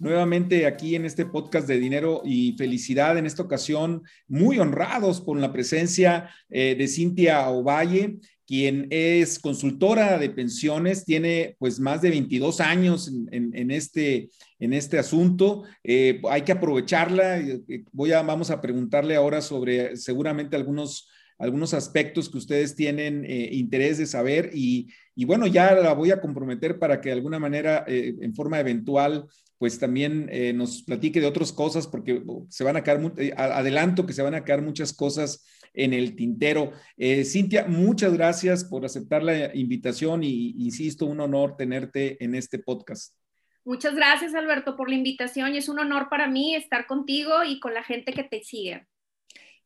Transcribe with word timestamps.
nuevamente 0.00 0.66
aquí 0.66 0.96
en 0.96 1.04
este 1.04 1.26
podcast 1.26 1.68
de 1.68 1.78
dinero 1.78 2.22
y 2.24 2.54
felicidad, 2.56 3.16
en 3.18 3.26
esta 3.26 3.42
ocasión 3.42 4.02
muy 4.26 4.58
honrados 4.58 5.20
por 5.20 5.38
la 5.38 5.52
presencia 5.52 6.30
eh, 6.48 6.74
de 6.76 6.88
Cintia 6.88 7.48
Ovalle, 7.50 8.18
quien 8.46 8.88
es 8.90 9.38
consultora 9.38 10.18
de 10.18 10.30
pensiones, 10.30 11.04
tiene 11.04 11.54
pues 11.58 11.78
más 11.78 12.00
de 12.02 12.10
22 12.10 12.60
años 12.60 13.12
en, 13.30 13.70
este, 13.70 14.30
en 14.58 14.72
este 14.72 14.98
asunto. 14.98 15.62
Eh, 15.84 16.20
hay 16.28 16.42
que 16.42 16.52
aprovecharla. 16.52 17.38
Eh, 17.38 17.84
voy 17.92 18.10
a, 18.10 18.22
vamos 18.22 18.50
a 18.50 18.60
preguntarle 18.60 19.14
ahora 19.14 19.40
sobre 19.40 19.96
seguramente 19.96 20.56
algunos 20.56 21.08
algunos 21.38 21.72
aspectos 21.72 22.28
que 22.28 22.36
ustedes 22.36 22.76
tienen 22.76 23.24
interés 23.26 23.96
de 23.96 24.04
saber 24.04 24.50
y, 24.52 24.90
bueno, 25.24 25.46
ya 25.46 25.74
la 25.74 25.94
voy 25.94 26.10
a 26.10 26.20
comprometer 26.20 26.78
para 26.78 27.00
que 27.00 27.08
de 27.08 27.14
alguna 27.14 27.38
manera, 27.38 27.82
en 27.86 28.34
forma 28.34 28.60
eventual, 28.60 29.26
pues 29.60 29.78
también 29.78 30.26
eh, 30.32 30.54
nos 30.54 30.82
platique 30.82 31.20
de 31.20 31.26
otras 31.26 31.52
cosas, 31.52 31.86
porque 31.86 32.22
oh, 32.26 32.46
se 32.48 32.64
van 32.64 32.78
a 32.78 32.82
quedar, 32.82 33.12
eh, 33.18 33.34
adelanto 33.36 34.06
que 34.06 34.14
se 34.14 34.22
van 34.22 34.34
a 34.34 34.42
quedar 34.42 34.62
muchas 34.62 34.94
cosas 34.94 35.46
en 35.74 35.92
el 35.92 36.16
tintero. 36.16 36.72
Eh, 36.96 37.26
Cintia, 37.26 37.66
muchas 37.66 38.14
gracias 38.14 38.64
por 38.64 38.86
aceptar 38.86 39.22
la 39.22 39.54
invitación 39.54 40.24
y, 40.24 40.54
insisto, 40.64 41.04
un 41.04 41.20
honor 41.20 41.58
tenerte 41.58 42.24
en 42.24 42.34
este 42.36 42.58
podcast. 42.58 43.14
Muchas 43.62 43.94
gracias, 43.94 44.34
Alberto, 44.34 44.78
por 44.78 44.88
la 44.88 44.94
invitación 44.94 45.54
y 45.54 45.58
es 45.58 45.68
un 45.68 45.78
honor 45.78 46.08
para 46.08 46.26
mí 46.26 46.54
estar 46.54 46.86
contigo 46.86 47.44
y 47.44 47.60
con 47.60 47.74
la 47.74 47.82
gente 47.82 48.14
que 48.14 48.24
te 48.24 48.42
sigue. 48.42 48.86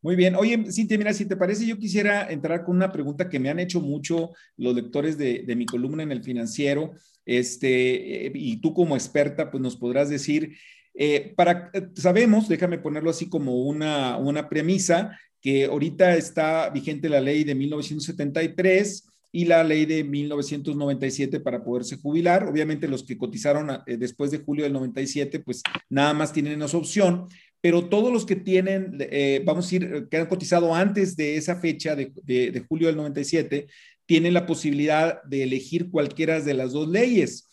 Muy 0.05 0.17
bien. 0.17 0.35
Oye, 0.35 0.71
Cintia, 0.71 0.99
mira, 0.99 1.15
si 1.15 1.25
te 1.25 1.35
parece, 1.35 1.65
yo 1.65 1.79
quisiera 1.79 2.31
entrar 2.31 2.63
con 2.63 2.77
una 2.77 2.93
pregunta 2.93 3.31
que 3.31 3.39
me 3.39 3.49
han 3.49 3.59
hecho 3.59 3.81
mucho 3.81 4.33
los 4.59 4.75
lectores 4.75 5.17
de, 5.17 5.51
mi 5.57 5.65
columna 5.65 6.03
en 6.03 6.13
el 6.13 6.23
financiero 6.23 6.93
este, 7.25 8.31
y 8.35 8.59
tú 8.61 8.75
como 8.75 8.97
experta, 8.97 9.51
pues 9.51 9.63
nos 9.63 9.77
podrás 9.77 10.11
decir, 10.11 10.59
eh, 10.93 11.33
para, 11.35 11.71
eh, 11.73 11.89
sabemos, 11.95 12.51
déjame 12.51 12.77
ponerlo 12.77 13.09
así 13.09 13.31
como 13.31 13.63
una, 13.63 14.19
una 14.19 14.51
premisa, 14.51 15.19
que 15.41 15.65
ahorita 15.65 16.17
está 16.17 16.69
vigente 16.69 17.09
la 17.09 17.23
ley 17.23 17.45
de 17.45 17.55
1973 17.55 19.09
y 19.33 19.47
la 19.47 19.65
ley 19.65 19.85
de 19.85 20.05
1997 20.05 21.41
para 21.41 21.65
poderse 21.65 21.97
jubilar. 21.97 22.47
Obviamente 22.47 22.87
los 22.87 23.03
que 23.03 23.19
cotizaron 23.19 23.69
eh, 23.87 23.97
después 23.97 24.31
de 24.31 24.39
julio 24.39 24.63
del 24.63 24.75
97, 24.75 25.41
pues 25.41 25.63
nada 25.89 26.15
más 26.15 26.33
tienen 26.33 26.63
esa 26.63 26.77
opción, 26.77 27.27
pero 27.65 27.89
todos 27.89 28.13
los 28.13 28.27
que 28.27 28.37
tienen, 28.37 28.99
vamos 29.47 29.73
a 29.73 29.75
ir, 29.75 30.09
que 30.11 30.19
han 30.19 30.27
cotizado 30.27 30.75
antes 30.75 31.17
de 31.17 31.39
esa 31.39 31.57
fecha 31.57 31.97
de, 31.97 32.13
de, 32.23 32.51
de 32.51 32.61
julio 32.61 32.89
del 32.89 32.97
97, 32.97 33.69
tiene 34.05 34.31
la 34.31 34.45
posibilidad 34.45 35.23
de 35.23 35.45
elegir 35.45 35.91
cualquiera 35.91 36.41
de 36.41 36.53
las 36.53 36.73
dos 36.73 36.89
leyes. 36.89 37.49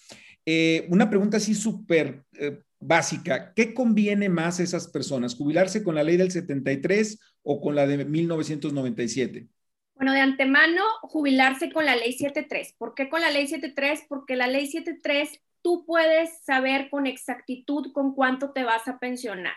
Eh, 0.45 0.85
una 0.89 1.09
pregunta 1.09 1.37
así 1.37 1.55
súper 1.55 2.23
eh, 2.33 2.59
básica, 2.79 3.53
¿qué 3.55 3.73
conviene 3.73 4.27
más 4.27 4.59
a 4.59 4.63
esas 4.63 4.89
personas? 4.89 5.35
¿Jubilarse 5.35 5.81
con 5.81 5.95
la 5.95 6.03
ley 6.03 6.17
del 6.17 6.29
73 6.29 7.17
o 7.43 7.61
con 7.61 7.75
la 7.75 7.87
de 7.87 8.03
1997? 8.03 9.47
Bueno, 9.95 10.11
de 10.11 10.19
antemano, 10.19 10.83
jubilarse 11.03 11.71
con 11.71 11.85
la 11.85 11.95
ley 11.95 12.11
73. 12.11 12.75
¿Por 12.77 12.95
qué 12.95 13.07
con 13.07 13.21
la 13.21 13.31
ley 13.31 13.47
73? 13.47 14.01
Porque 14.09 14.35
la 14.35 14.47
ley 14.47 14.65
73 14.65 15.39
tú 15.61 15.85
puedes 15.85 16.43
saber 16.43 16.89
con 16.89 17.05
exactitud 17.05 17.93
con 17.93 18.13
cuánto 18.13 18.51
te 18.51 18.63
vas 18.63 18.87
a 18.89 18.97
pensionar 18.97 19.53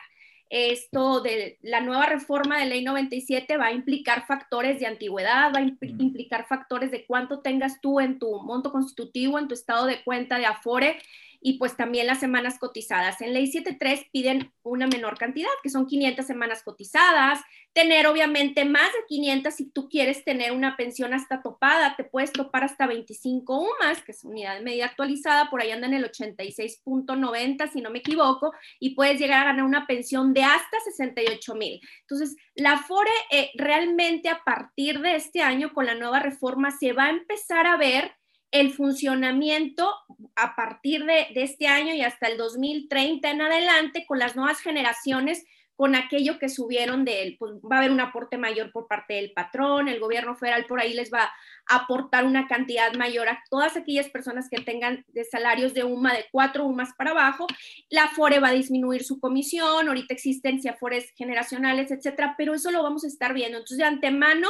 esto 0.55 1.21
de 1.21 1.59
la 1.63 1.81
nueva 1.81 2.07
reforma 2.07 2.61
de 2.61 2.67
ley 2.67 2.85
97 2.85 3.57
va 3.57 3.67
a 3.67 3.73
implicar 3.73 4.25
factores 4.25 4.79
de 4.79 4.87
antigüedad, 4.87 5.53
va 5.53 5.59
a 5.59 5.63
implicar 5.63 6.47
factores 6.47 6.93
de 6.93 7.05
cuánto 7.07 7.41
tengas 7.41 7.81
tú 7.81 7.99
en 7.99 8.21
tu 8.21 8.41
monto 8.41 8.71
constitutivo, 8.71 9.41
en 9.41 9.49
tu 9.49 9.55
estado 9.55 9.87
de 9.87 10.05
cuenta 10.05 10.39
de 10.39 10.47
Afore 10.47 11.01
y 11.47 11.59
pues 11.59 11.77
también 11.77 12.07
las 12.07 12.21
semanas 12.21 12.59
cotizadas. 12.59 13.21
En 13.21 13.35
ley 13.35 13.47
73 13.47 14.07
piden 14.11 14.51
una 14.63 14.87
menor 14.87 15.19
cantidad, 15.19 15.51
que 15.63 15.69
son 15.69 15.87
500 15.87 16.27
semanas 16.27 16.63
cotizadas, 16.63 17.39
tener 17.75 18.07
obviamente 18.07 18.65
más 18.65 18.91
de 18.95 19.05
500 19.09 19.53
si 19.53 19.71
tú 19.71 19.91
quieres 19.91 20.25
tener 20.25 20.53
una 20.53 20.75
pensión 20.79 21.13
hasta 21.13 21.43
topada, 21.43 21.97
te 21.97 22.05
puedes 22.05 22.33
topar 22.33 22.65
hasta 22.65 22.87
25 22.87 23.61
UMAS, 23.61 24.03
que 24.03 24.13
es 24.13 24.25
unidad 24.25 24.55
de 24.55 24.63
medida 24.63 24.87
actualizada, 24.87 25.51
por 25.51 25.61
ahí 25.61 25.71
anda 25.71 25.87
en 25.87 25.93
el 25.93 26.11
86.90 26.11 27.71
si 27.71 27.83
no 27.83 27.91
me 27.91 27.99
equivoco, 27.99 28.55
y 28.81 28.95
puedes 28.95 29.21
llegar 29.21 29.43
a 29.43 29.51
ganar 29.51 29.67
una 29.67 29.87
pensión 29.87 30.33
de 30.33 30.45
hasta 30.45 30.81
68 30.87 31.55
mil. 31.57 31.79
Entonces, 32.09 32.37
la 32.55 32.79
FORE 32.79 33.11
eh, 33.31 33.51
realmente 33.57 34.31
a 34.31 34.43
partir 34.45 35.01
de 35.01 35.17
este 35.17 35.43
año 35.43 35.75
con 35.75 35.85
la 35.85 35.95
nueva 35.95 36.21
reforma 36.21 36.71
se 36.71 36.95
va 36.95 37.05
a 37.05 37.11
empezar 37.11 37.67
a 37.67 37.77
ver 37.77 38.13
el 38.51 38.73
funcionamiento 38.73 39.93
a 40.37 40.55
partir 40.57 41.05
de, 41.05 41.27
este 41.35 41.67
año 41.67 41.95
y 41.95 42.03
hasta 42.03 42.29
el 42.29 42.39
2030 42.39 43.31
en 43.31 43.43
adelante 43.43 44.05
con 44.07 44.19
las 44.19 44.37
nuevas 44.37 44.61
generaciones, 44.61 45.45
con 45.77 45.95
aquello 45.95 46.39
que 46.39 46.49
subieron 46.49 47.05
de 47.05 47.23
él. 47.23 47.37
Pues 47.39 47.55
va 47.71 47.77
a 47.77 47.79
haber 47.79 47.91
un 47.91 48.01
aporte 48.01 48.39
mayor 48.39 48.73
por 48.73 48.87
parte 48.87 49.15
del 49.15 49.33
patrón, 49.33 49.89
el 49.89 50.01
gobierno 50.01 50.37
federal 50.37 50.67
por 50.67 50.81
ahí 50.81 50.95
les 50.95 51.13
va 51.13 51.31
a 51.67 51.77
aportar 51.77 52.25
una 52.25 52.47
cantidad 52.47 52.93
mayor 52.95 53.29
a 53.29 53.43
todas 53.51 53.77
aquellas 53.77 54.09
personas 54.09 54.49
que 54.51 54.63
tengan 54.63 55.05
de 55.09 55.25
salarios 55.25 55.75
de 55.75 55.85
UMA 55.85 56.15
de 56.15 56.27
cuatro 56.31 56.65
UMAs 56.65 56.91
para 56.97 57.11
abajo. 57.11 57.47
La 57.91 58.09
FORE 58.09 58.41
va 58.41 58.49
a 58.49 58.53
disminuir 58.53 59.05
su 59.05 59.21
comisión, 59.21 59.89
ahorita 59.89 60.15
existen 60.15 60.61
afores 60.69 61.13
generacionales, 61.17 61.91
etcétera, 61.91 62.35
pero 62.39 62.55
eso 62.55 62.71
lo 62.71 62.83
vamos 62.83 63.05
a 63.05 63.09
estar 63.09 63.35
viendo. 63.35 63.59
Entonces, 63.59 63.79
de 63.79 63.85
antemano, 63.85 64.49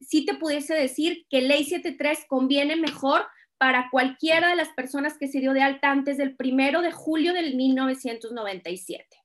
sí 0.00 0.24
te 0.24 0.34
pudiese 0.34 0.74
decir 0.74 1.24
que 1.28 1.42
Ley 1.42 1.64
73 1.64 2.24
conviene 2.28 2.76
mejor 2.76 3.26
para 3.58 3.90
cualquiera 3.90 4.48
de 4.48 4.56
las 4.56 4.70
personas 4.70 5.16
que 5.18 5.28
se 5.28 5.38
dio 5.38 5.52
de 5.52 5.62
alta 5.62 5.90
antes 5.90 6.16
del 6.16 6.34
primero 6.34 6.82
de 6.82 6.90
julio 6.90 7.32
del 7.32 7.54
1997. 7.54 9.21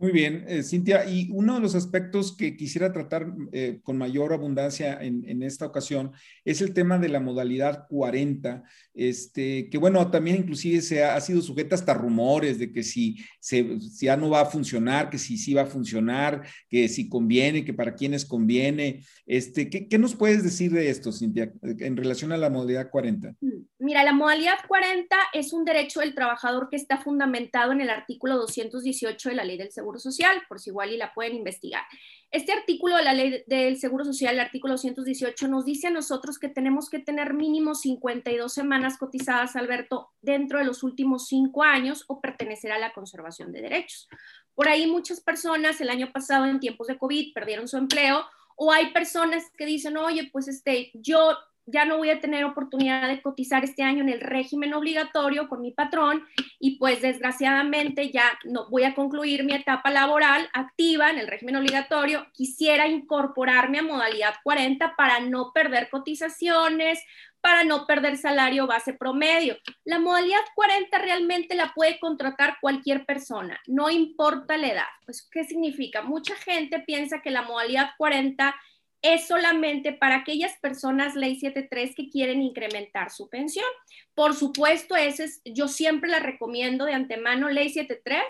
Muy 0.00 0.12
bien, 0.12 0.44
eh, 0.46 0.62
Cintia, 0.62 1.10
y 1.10 1.28
uno 1.32 1.56
de 1.56 1.60
los 1.60 1.74
aspectos 1.74 2.36
que 2.36 2.56
quisiera 2.56 2.92
tratar 2.92 3.34
eh, 3.50 3.80
con 3.82 3.98
mayor 3.98 4.32
abundancia 4.32 4.96
en, 5.00 5.42
esta 5.42 5.66
ocasión 5.66 6.12
es 6.44 6.60
el 6.60 6.72
tema 6.72 6.98
de 6.98 7.08
la 7.08 7.18
modalidad 7.18 7.88
40, 7.88 8.62
este, 8.94 9.68
que 9.68 9.76
bueno, 9.76 10.08
también 10.08 10.36
inclusive 10.36 10.82
se 10.82 11.02
ha, 11.02 11.20
sido 11.20 11.42
sujeta 11.42 11.74
hasta 11.74 11.94
rumores 11.94 12.60
de 12.60 12.70
que 12.70 12.84
si, 12.84 13.16
se, 13.40 13.76
ya 14.00 14.16
no 14.16 14.30
va 14.30 14.42
a 14.42 14.46
funcionar, 14.46 15.10
que 15.10 15.18
si 15.18 15.36
sí 15.36 15.52
va 15.52 15.62
a 15.62 15.66
funcionar, 15.66 16.46
que 16.68 16.88
si 16.88 17.08
conviene, 17.08 17.64
que 17.64 17.74
para 17.74 17.96
quienes 17.96 18.24
conviene. 18.24 19.02
Este, 19.26 19.68
¿qué, 19.68 19.88
¿Qué 19.88 19.98
nos 19.98 20.14
puedes 20.14 20.44
decir 20.44 20.70
de 20.70 20.90
esto, 20.90 21.10
Cintia, 21.10 21.52
en 21.60 21.96
relación 21.96 22.30
a 22.30 22.36
la 22.36 22.50
modalidad 22.50 22.88
40? 22.88 23.34
Mm, 23.40 23.57
mira, 23.88 24.04
la 24.04 24.12
modalidad 24.12 24.58
40 24.68 25.16
es 25.32 25.54
un 25.54 25.64
derecho 25.64 26.00
del 26.00 26.14
trabajador 26.14 26.68
que 26.68 26.76
está 26.76 26.98
fundamentado 26.98 27.72
en 27.72 27.80
el 27.80 27.88
artículo 27.88 28.36
218 28.36 29.30
de 29.30 29.34
la 29.34 29.44
ley 29.44 29.56
del 29.56 29.72
seguro 29.72 29.98
Social, 29.98 30.42
por 30.46 30.60
si 30.60 30.68
igual 30.68 30.92
y 30.92 30.98
la 30.98 31.14
pueden 31.14 31.34
investigar. 31.34 31.84
Este 32.30 32.52
artículo 32.52 32.98
de 32.98 33.04
la 33.04 33.14
ley 33.14 33.44
del 33.46 33.78
Seguro 33.78 34.04
Social, 34.04 34.34
el 34.34 34.40
artículo 34.40 34.74
218, 34.74 35.48
nos 35.48 35.64
dice 35.64 35.86
a 35.86 35.90
nosotros 35.90 36.38
que 36.38 36.50
tenemos 36.50 36.90
que 36.90 36.98
tener 36.98 37.32
mínimo 37.32 37.74
52 37.74 38.52
semanas 38.52 38.98
cotizadas, 38.98 39.56
Alberto, 39.56 40.10
dentro 40.20 40.58
de 40.58 40.66
los 40.66 40.82
últimos 40.82 41.26
cinco 41.26 41.62
años 41.62 42.04
o 42.08 42.20
pertenecer 42.20 42.72
a 42.72 42.78
la 42.78 42.92
conservación 42.92 43.52
de 43.52 43.62
derechos. 43.62 44.06
Por 44.54 44.68
ahí 44.68 44.86
muchas 44.86 45.22
personas 45.22 45.80
el 45.80 45.88
año 45.88 46.12
pasado 46.12 46.44
en 46.44 46.60
tiempos 46.60 46.88
de 46.88 46.98
COVID 46.98 47.32
perdieron 47.32 47.66
su 47.66 47.78
empleo 47.78 48.22
o 48.54 48.70
hay 48.70 48.92
personas 48.92 49.44
que 49.56 49.64
dicen, 49.64 49.96
oye, 49.96 50.28
pues 50.30 50.46
este, 50.46 50.90
yo 50.92 51.38
ya 51.70 51.84
no 51.84 51.98
voy 51.98 52.10
a 52.10 52.20
tener 52.20 52.44
oportunidad 52.44 53.08
de 53.08 53.20
cotizar 53.20 53.64
este 53.64 53.82
año 53.82 54.02
en 54.02 54.08
el 54.08 54.20
régimen 54.20 54.74
obligatorio 54.74 55.48
con 55.48 55.60
mi 55.60 55.70
patrón 55.72 56.24
y 56.58 56.78
pues 56.78 57.02
desgraciadamente 57.02 58.10
ya 58.10 58.38
no 58.44 58.68
voy 58.70 58.84
a 58.84 58.94
concluir 58.94 59.44
mi 59.44 59.54
etapa 59.54 59.90
laboral 59.90 60.48
activa 60.52 61.10
en 61.10 61.18
el 61.18 61.28
régimen 61.28 61.56
obligatorio. 61.56 62.26
Quisiera 62.32 62.88
incorporarme 62.88 63.78
a 63.78 63.82
modalidad 63.82 64.34
40 64.42 64.96
para 64.96 65.20
no 65.20 65.52
perder 65.52 65.90
cotizaciones, 65.90 67.00
para 67.40 67.64
no 67.64 67.86
perder 67.86 68.16
salario 68.16 68.66
base 68.66 68.94
promedio. 68.94 69.56
La 69.84 69.98
modalidad 69.98 70.40
40 70.54 70.98
realmente 70.98 71.54
la 71.54 71.72
puede 71.74 71.98
contratar 72.00 72.56
cualquier 72.60 73.04
persona, 73.04 73.60
no 73.66 73.90
importa 73.90 74.56
la 74.56 74.68
edad. 74.68 74.88
Pues, 75.04 75.28
¿qué 75.30 75.44
significa? 75.44 76.02
Mucha 76.02 76.34
gente 76.34 76.80
piensa 76.80 77.20
que 77.22 77.30
la 77.30 77.42
modalidad 77.42 77.90
40 77.98 78.54
es 79.02 79.28
solamente 79.28 79.92
para 79.92 80.16
aquellas 80.16 80.56
personas 80.58 81.14
ley 81.14 81.38
73 81.38 81.94
que 81.94 82.08
quieren 82.10 82.42
incrementar 82.42 83.10
su 83.10 83.28
pensión. 83.28 83.66
Por 84.14 84.34
supuesto, 84.34 84.96
ese 84.96 85.24
es, 85.24 85.40
yo 85.44 85.68
siempre 85.68 86.10
la 86.10 86.18
recomiendo 86.18 86.84
de 86.84 86.94
antemano, 86.94 87.48
ley 87.48 87.68
73, 87.68 88.22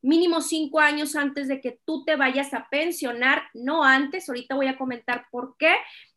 mínimo 0.00 0.40
cinco 0.40 0.80
años 0.80 1.16
antes 1.16 1.48
de 1.48 1.60
que 1.60 1.78
tú 1.84 2.04
te 2.04 2.16
vayas 2.16 2.54
a 2.54 2.68
pensionar, 2.70 3.44
no 3.54 3.82
antes, 3.82 4.28
ahorita 4.28 4.54
voy 4.54 4.68
a 4.68 4.78
comentar 4.78 5.26
por 5.30 5.56
qué. 5.56 5.74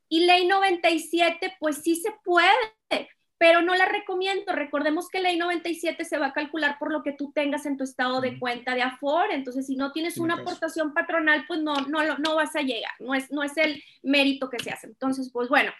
Y 0.07 0.25
ley 0.25 0.45
97, 0.45 1.55
pues 1.59 1.77
sí 1.77 1.95
se 1.95 2.11
puede, 2.23 3.09
pero 3.45 3.61
no 3.61 3.75
la 3.75 3.85
recomiendo. 3.85 4.53
Recordemos 4.53 5.07
que 5.07 5.21
ley 5.21 5.37
97 5.37 6.03
se 6.03 6.17
va 6.17 6.27
a 6.27 6.33
calcular 6.33 6.79
por 6.79 6.91
lo 6.91 7.03
que 7.03 7.11
tú 7.11 7.31
tengas 7.31 7.67
en 7.67 7.77
tu 7.77 7.83
estado 7.83 8.19
de 8.19 8.39
cuenta 8.39 8.73
de 8.73 8.81
Afore. 8.81 9.35
Entonces, 9.35 9.67
si 9.67 9.75
no 9.75 9.91
tienes 9.91 10.17
una 10.17 10.33
aportación 10.33 10.95
patronal, 10.95 11.45
pues 11.47 11.61
no, 11.61 11.75
no, 11.81 12.17
no 12.17 12.33
vas 12.33 12.55
a 12.55 12.61
llegar. 12.61 12.93
No 12.97 13.13
es, 13.13 13.31
no 13.31 13.43
es 13.43 13.55
el 13.57 13.83
mérito 14.01 14.49
que 14.49 14.57
se 14.57 14.71
hace. 14.71 14.87
Entonces, 14.87 15.29
pues 15.31 15.47
bueno, 15.47 15.71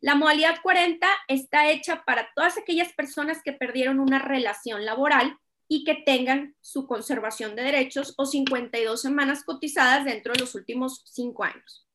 la 0.00 0.16
modalidad 0.16 0.56
40 0.64 1.06
está 1.28 1.70
hecha 1.70 2.02
para 2.04 2.28
todas 2.34 2.58
aquellas 2.58 2.92
personas 2.92 3.40
que 3.40 3.52
perdieron 3.52 4.00
una 4.00 4.18
relación 4.18 4.84
laboral 4.84 5.38
y 5.68 5.84
que 5.84 5.94
tengan 5.94 6.56
su 6.60 6.88
conservación 6.88 7.54
de 7.54 7.62
derechos 7.62 8.14
o 8.16 8.26
52 8.26 9.00
semanas 9.00 9.44
cotizadas 9.44 10.04
dentro 10.04 10.32
de 10.32 10.40
los 10.40 10.56
últimos 10.56 11.04
cinco 11.06 11.44
años. 11.44 11.86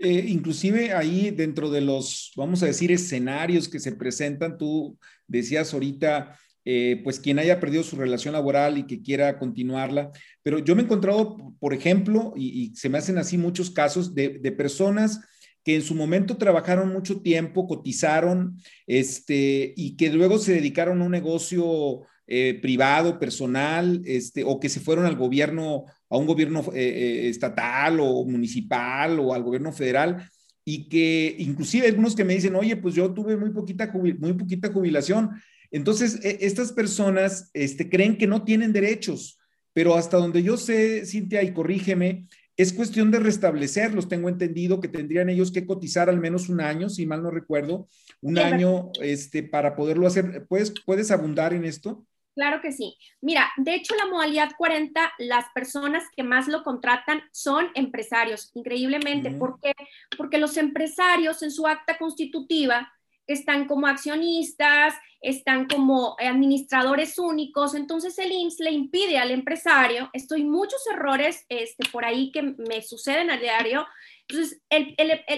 Eh, 0.00 0.26
inclusive 0.28 0.92
ahí 0.92 1.30
dentro 1.30 1.70
de 1.70 1.80
los, 1.80 2.32
vamos 2.36 2.62
a 2.62 2.66
decir, 2.66 2.92
escenarios 2.92 3.68
que 3.68 3.80
se 3.80 3.92
presentan, 3.92 4.56
tú 4.56 4.96
decías 5.26 5.74
ahorita, 5.74 6.38
eh, 6.64 7.00
pues 7.02 7.18
quien 7.18 7.38
haya 7.38 7.58
perdido 7.58 7.82
su 7.82 7.96
relación 7.96 8.34
laboral 8.34 8.78
y 8.78 8.86
que 8.86 9.02
quiera 9.02 9.38
continuarla, 9.38 10.10
pero 10.42 10.58
yo 10.58 10.76
me 10.76 10.82
he 10.82 10.84
encontrado, 10.84 11.54
por 11.58 11.74
ejemplo, 11.74 12.32
y, 12.36 12.74
se 12.76 12.88
me 12.88 12.98
hacen 12.98 13.18
así 13.18 13.38
muchos 13.38 13.70
casos 13.70 14.14
de, 14.14 14.30
personas 14.52 15.20
que 15.64 15.74
en 15.74 15.82
su 15.82 15.94
momento 15.94 16.36
trabajaron 16.36 16.92
mucho 16.92 17.20
tiempo, 17.20 17.66
cotizaron, 17.66 18.56
este, 18.86 19.72
y 19.76 19.96
que 19.96 20.10
luego 20.10 20.38
se 20.38 20.52
dedicaron 20.52 21.02
a 21.02 21.04
un 21.06 21.10
negocio 21.10 22.02
eh, 22.30 22.58
privado, 22.60 23.18
personal, 23.18 24.02
este, 24.04 24.44
o 24.44 24.60
que 24.60 24.68
se 24.68 24.80
fueron 24.80 25.06
al 25.06 25.16
gobierno, 25.16 25.86
a 26.10 26.18
un 26.18 26.26
gobierno 26.26 26.60
eh, 26.74 27.24
eh, 27.24 27.28
estatal 27.30 28.00
o 28.00 28.22
municipal 28.26 29.18
o 29.18 29.32
al 29.32 29.42
gobierno 29.42 29.72
federal, 29.72 30.30
y 30.62 30.90
que 30.90 31.34
inclusive 31.38 31.86
algunos 31.86 32.14
que 32.14 32.24
me 32.24 32.34
dicen, 32.34 32.54
oye, 32.54 32.76
pues 32.76 32.94
yo 32.94 33.14
tuve 33.14 33.34
muy 33.38 33.48
poquita, 33.48 33.90
muy 33.92 34.34
poquita 34.34 34.70
jubilación. 34.70 35.30
Entonces, 35.70 36.22
e, 36.22 36.38
estas 36.42 36.72
personas 36.72 37.48
este, 37.54 37.88
creen 37.88 38.18
que 38.18 38.26
no 38.26 38.44
tienen 38.44 38.74
derechos, 38.74 39.38
pero 39.72 39.94
hasta 39.94 40.18
donde 40.18 40.42
yo 40.42 40.58
sé, 40.58 41.06
Cintia, 41.06 41.42
y 41.42 41.54
corrígeme, 41.54 42.26
es 42.58 42.74
cuestión 42.74 43.10
de 43.10 43.20
restablecerlos. 43.20 44.08
Tengo 44.08 44.28
entendido 44.28 44.80
que 44.80 44.88
tendrían 44.88 45.30
ellos 45.30 45.50
que 45.50 45.64
cotizar 45.64 46.10
al 46.10 46.20
menos 46.20 46.50
un 46.50 46.60
año, 46.60 46.90
si 46.90 47.06
mal 47.06 47.22
no 47.22 47.30
recuerdo, 47.30 47.88
un 48.20 48.36
año 48.36 48.90
este, 49.00 49.42
para 49.44 49.76
poderlo 49.76 50.06
hacer. 50.06 50.44
¿Puedes, 50.46 50.74
¿Puedes 50.84 51.10
abundar 51.10 51.54
en 51.54 51.64
esto? 51.64 52.04
Claro 52.38 52.60
que 52.60 52.70
sí. 52.70 52.96
Mira, 53.20 53.50
de 53.56 53.74
hecho 53.74 53.96
la 53.96 54.06
modalidad 54.06 54.52
40, 54.56 55.12
las 55.18 55.46
personas 55.56 56.04
que 56.14 56.22
más 56.22 56.46
lo 56.46 56.62
contratan 56.62 57.20
son 57.32 57.68
empresarios, 57.74 58.52
increíblemente. 58.54 59.32
¿Por 59.32 59.58
qué? 59.60 59.74
Porque 60.16 60.38
los 60.38 60.56
empresarios 60.56 61.42
en 61.42 61.50
su 61.50 61.66
acta 61.66 61.98
constitutiva 61.98 62.92
están 63.26 63.66
como 63.66 63.88
accionistas, 63.88 64.94
están 65.20 65.66
como 65.66 66.14
administradores 66.20 67.18
únicos, 67.18 67.74
entonces 67.74 68.16
el 68.20 68.30
IMSS 68.30 68.60
le 68.60 68.70
impide 68.70 69.18
al 69.18 69.32
empresario, 69.32 70.08
estoy 70.12 70.44
muchos 70.44 70.80
errores 70.94 71.44
este, 71.48 71.88
por 71.90 72.04
ahí 72.04 72.30
que 72.30 72.42
me 72.42 72.82
suceden 72.82 73.32
a 73.32 73.36
diario, 73.36 73.84
entonces 74.28 74.62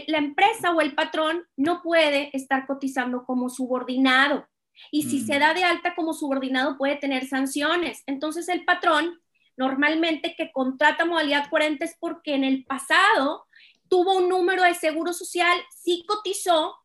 la 0.07 0.19
empresa 0.19 0.73
o 0.73 0.83
el 0.83 0.95
patrón 0.95 1.47
no 1.57 1.81
puede 1.81 2.29
estar 2.37 2.67
cotizando 2.67 3.25
como 3.25 3.49
subordinado. 3.49 4.47
Y 4.91 5.05
si 5.05 5.21
se 5.21 5.37
mm. 5.37 5.41
da 5.41 5.55
de 5.55 5.65
alta 5.65 5.95
como 5.95 6.15
subordinado 6.15 6.77
puede 6.77 6.97
tener 6.97 7.27
sanciones. 7.27 8.03
Entonces 8.07 8.49
el 8.49 8.65
patrón 8.65 9.21
normalmente 9.57 10.35
que 10.37 10.53
contrata 10.53 11.05
modalidad 11.05 11.51
40 11.51 11.85
es 11.85 11.97
porque 12.01 12.35
en 12.35 12.45
el 12.45 12.65
pasado 12.65 13.47
tuvo 13.89 14.17
un 14.17 14.29
número 14.29 14.63
de 14.63 14.75
seguro 14.75 15.13
social, 15.13 15.59
sí 15.83 16.05
cotizó, 16.07 16.77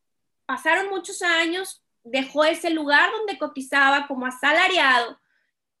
pasaron 0.44 0.90
muchos 0.90 1.22
años, 1.22 1.82
dejó 2.02 2.44
ese 2.44 2.70
lugar 2.70 3.10
donde 3.16 3.38
cotizaba 3.38 4.06
como 4.06 4.26
asalariado, 4.26 5.18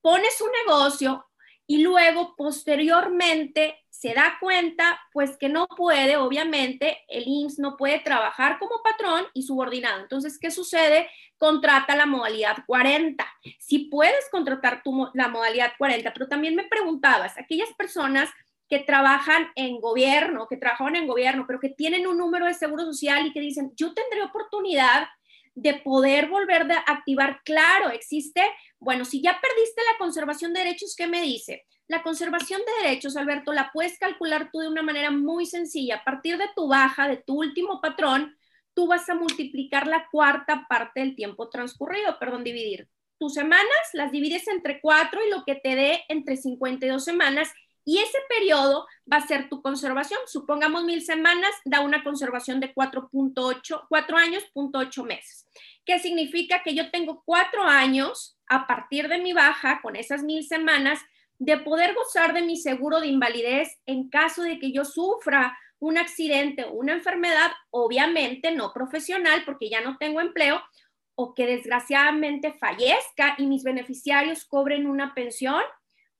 pone 0.00 0.26
su 0.36 0.46
negocio 0.64 1.26
y 1.66 1.82
luego 1.82 2.34
posteriormente 2.36 3.84
se 3.98 4.12
da 4.12 4.36
cuenta 4.40 5.00
pues 5.10 5.38
que 5.38 5.48
no 5.48 5.66
puede, 5.68 6.18
obviamente, 6.18 6.98
el 7.08 7.24
IMSS 7.26 7.58
no 7.60 7.76
puede 7.78 7.98
trabajar 8.00 8.58
como 8.58 8.82
patrón 8.82 9.24
y 9.32 9.42
subordinado. 9.42 10.02
Entonces, 10.02 10.38
¿qué 10.38 10.50
sucede? 10.50 11.08
Contrata 11.38 11.96
la 11.96 12.04
modalidad 12.04 12.58
40. 12.66 13.26
Si 13.58 13.88
puedes 13.88 14.28
contratar 14.30 14.82
tu, 14.82 15.08
la 15.14 15.28
modalidad 15.28 15.72
40, 15.78 16.12
pero 16.12 16.28
también 16.28 16.54
me 16.54 16.64
preguntabas, 16.64 17.38
aquellas 17.38 17.72
personas 17.78 18.28
que 18.68 18.80
trabajan 18.80 19.48
en 19.54 19.80
gobierno, 19.80 20.46
que 20.46 20.58
trabajan 20.58 20.96
en 20.96 21.06
gobierno, 21.06 21.44
pero 21.46 21.58
que 21.58 21.70
tienen 21.70 22.06
un 22.06 22.18
número 22.18 22.44
de 22.44 22.54
seguro 22.54 22.84
social 22.84 23.26
y 23.26 23.32
que 23.32 23.40
dicen, 23.40 23.72
yo 23.76 23.94
tendré 23.94 24.22
oportunidad 24.22 25.08
de 25.54 25.72
poder 25.72 26.28
volver 26.28 26.70
a 26.70 26.84
activar. 26.86 27.40
Claro, 27.46 27.88
existe, 27.88 28.42
bueno, 28.78 29.06
si 29.06 29.22
ya 29.22 29.40
perdiste 29.40 29.80
la 29.90 29.96
conservación 29.96 30.52
de 30.52 30.60
derechos, 30.60 30.94
¿qué 30.94 31.06
me 31.06 31.22
dice? 31.22 31.64
La 31.88 32.02
conservación 32.02 32.60
de 32.60 32.86
derechos, 32.86 33.16
Alberto, 33.16 33.52
la 33.52 33.70
puedes 33.72 33.98
calcular 33.98 34.50
tú 34.52 34.58
de 34.58 34.68
una 34.68 34.82
manera 34.82 35.10
muy 35.10 35.46
sencilla. 35.46 35.96
A 35.96 36.04
partir 36.04 36.36
de 36.36 36.48
tu 36.54 36.68
baja, 36.68 37.06
de 37.06 37.18
tu 37.18 37.38
último 37.38 37.80
patrón, 37.80 38.36
tú 38.74 38.88
vas 38.88 39.08
a 39.08 39.14
multiplicar 39.14 39.86
la 39.86 40.08
cuarta 40.10 40.66
parte 40.68 41.00
del 41.00 41.14
tiempo 41.14 41.48
transcurrido, 41.48 42.18
perdón, 42.18 42.42
dividir. 42.42 42.88
Tus 43.18 43.34
semanas 43.34 43.66
las 43.92 44.10
divides 44.12 44.48
entre 44.48 44.80
cuatro 44.80 45.20
y 45.24 45.30
lo 45.30 45.44
que 45.44 45.54
te 45.54 45.74
dé 45.74 46.04
entre 46.08 46.36
52 46.36 47.02
semanas 47.02 47.50
y 47.88 47.98
ese 47.98 48.18
periodo 48.28 48.86
va 49.10 49.18
a 49.18 49.26
ser 49.26 49.48
tu 49.48 49.62
conservación. 49.62 50.18
Supongamos 50.26 50.82
mil 50.84 51.02
semanas, 51.02 51.52
da 51.64 51.80
una 51.80 52.02
conservación 52.02 52.58
de 52.58 52.74
4.8, 52.74 53.86
4 53.88 54.16
años, 54.18 54.44
punto 54.52 54.80
8 54.80 55.04
meses. 55.04 55.46
¿Qué 55.84 56.00
significa? 56.00 56.62
Que 56.64 56.74
yo 56.74 56.90
tengo 56.90 57.22
cuatro 57.24 57.62
años 57.62 58.36
a 58.48 58.66
partir 58.66 59.08
de 59.08 59.18
mi 59.18 59.32
baja 59.32 59.80
con 59.82 59.94
esas 59.94 60.24
mil 60.24 60.44
semanas 60.44 61.00
de 61.38 61.58
poder 61.58 61.94
gozar 61.94 62.32
de 62.32 62.42
mi 62.42 62.56
seguro 62.56 63.00
de 63.00 63.08
invalidez 63.08 63.78
en 63.86 64.08
caso 64.08 64.42
de 64.42 64.58
que 64.58 64.72
yo 64.72 64.84
sufra 64.84 65.56
un 65.78 65.98
accidente 65.98 66.64
o 66.64 66.72
una 66.72 66.94
enfermedad, 66.94 67.50
obviamente 67.70 68.50
no 68.52 68.72
profesional 68.72 69.42
porque 69.44 69.68
ya 69.68 69.80
no 69.80 69.98
tengo 69.98 70.20
empleo, 70.20 70.62
o 71.14 71.34
que 71.34 71.46
desgraciadamente 71.46 72.52
fallezca 72.52 73.34
y 73.38 73.46
mis 73.46 73.64
beneficiarios 73.64 74.44
cobren 74.44 74.86
una 74.86 75.14
pensión 75.14 75.62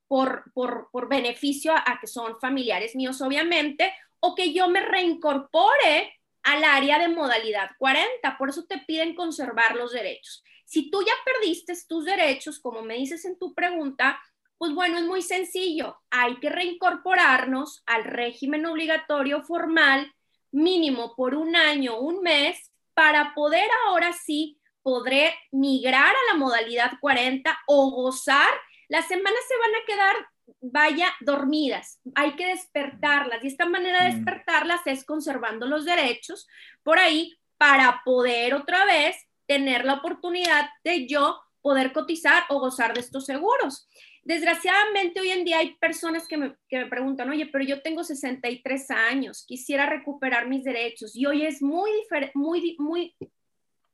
por, 0.08 0.44
por, 0.54 1.08
beneficio 1.08 1.74
a, 1.74 1.98
que 2.00 2.06
son 2.06 2.38
familiares 2.40 2.96
míos, 2.96 3.20
obviamente, 3.20 3.92
o 4.20 4.34
que 4.34 4.52
yo 4.52 4.68
me 4.68 4.80
reincorpore 4.80 6.14
al 6.44 6.64
área 6.64 6.98
de 6.98 7.08
modalidad 7.08 7.70
40. 7.78 8.38
Por 8.38 8.48
eso 8.48 8.64
te 8.64 8.78
piden 8.78 9.14
conservar 9.14 9.76
los 9.76 9.92
derechos. 9.92 10.42
Si 10.64 10.90
tú 10.90 11.02
ya 11.02 11.12
perdiste 11.24 11.74
tus 11.86 12.04
derechos, 12.04 12.58
como 12.60 12.82
me 12.82 12.94
dices 12.94 13.24
en 13.24 13.38
tu 13.38 13.54
pregunta, 13.54 14.18
pues 14.58 14.72
bueno, 14.74 14.98
es 14.98 15.04
muy 15.04 15.22
sencillo. 15.22 15.98
Hay 16.10 16.36
que 16.36 16.50
reincorporarnos 16.50 17.82
al 17.86 18.04
régimen 18.04 18.66
obligatorio 18.66 19.42
formal 19.42 20.12
mínimo 20.50 21.14
por 21.14 21.34
un 21.34 21.56
año, 21.56 21.98
un 21.98 22.22
mes, 22.22 22.72
para 22.94 23.34
poder 23.34 23.68
ahora 23.86 24.12
sí 24.12 24.58
poder 24.82 25.34
migrar 25.50 26.14
a 26.14 26.32
la 26.32 26.38
modalidad 26.38 26.92
40 27.00 27.58
o 27.66 27.90
gozar. 27.90 28.48
Las 28.88 29.06
semanas 29.08 29.40
se 29.46 29.56
van 29.58 29.74
a 29.74 29.84
quedar, 29.86 30.28
vaya, 30.60 31.12
dormidas. 31.20 32.00
Hay 32.14 32.36
que 32.36 32.46
despertarlas 32.46 33.44
y 33.44 33.48
esta 33.48 33.66
manera 33.66 34.04
de 34.04 34.12
mm. 34.12 34.14
despertarlas 34.14 34.80
es 34.86 35.04
conservando 35.04 35.66
los 35.66 35.84
derechos 35.84 36.46
por 36.82 36.98
ahí 36.98 37.36
para 37.58 38.02
poder 38.04 38.54
otra 38.54 38.84
vez 38.84 39.16
tener 39.46 39.84
la 39.84 39.94
oportunidad 39.94 40.70
de 40.84 41.06
yo 41.06 41.40
poder 41.62 41.92
cotizar 41.92 42.44
o 42.48 42.60
gozar 42.60 42.94
de 42.94 43.00
estos 43.00 43.26
seguros. 43.26 43.88
Desgraciadamente 44.26 45.20
hoy 45.20 45.30
en 45.30 45.44
día 45.44 45.58
hay 45.58 45.76
personas 45.76 46.26
que 46.26 46.36
me, 46.36 46.56
preguntan, 46.90 47.30
oye, 47.30 47.46
pero 47.46 47.62
yo 47.62 47.80
tengo 47.80 48.02
63 48.02 48.90
años, 48.90 49.44
quisiera 49.46 49.86
recuperar 49.86 50.48
mis 50.48 50.64
derechos 50.64 51.14
y 51.14 51.26
hoy 51.26 51.46
es 51.46 51.62
muy, 51.62 51.92
muy, 52.34 52.74
muy 52.80 53.14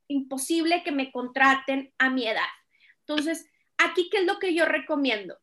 imposible 0.09 0.83
que 0.85 0.91
me 0.91 1.13
contraten 1.13 1.93
a 1.99 2.09
mi 2.09 2.27
edad. 2.27 2.49
Entonces, 3.01 3.47
aquí, 3.77 4.09
¿qué 4.09 4.21
es 4.21 4.25
lo 4.25 4.39
que 4.39 4.55
yo 4.55 4.65
recomiendo? 4.65 5.37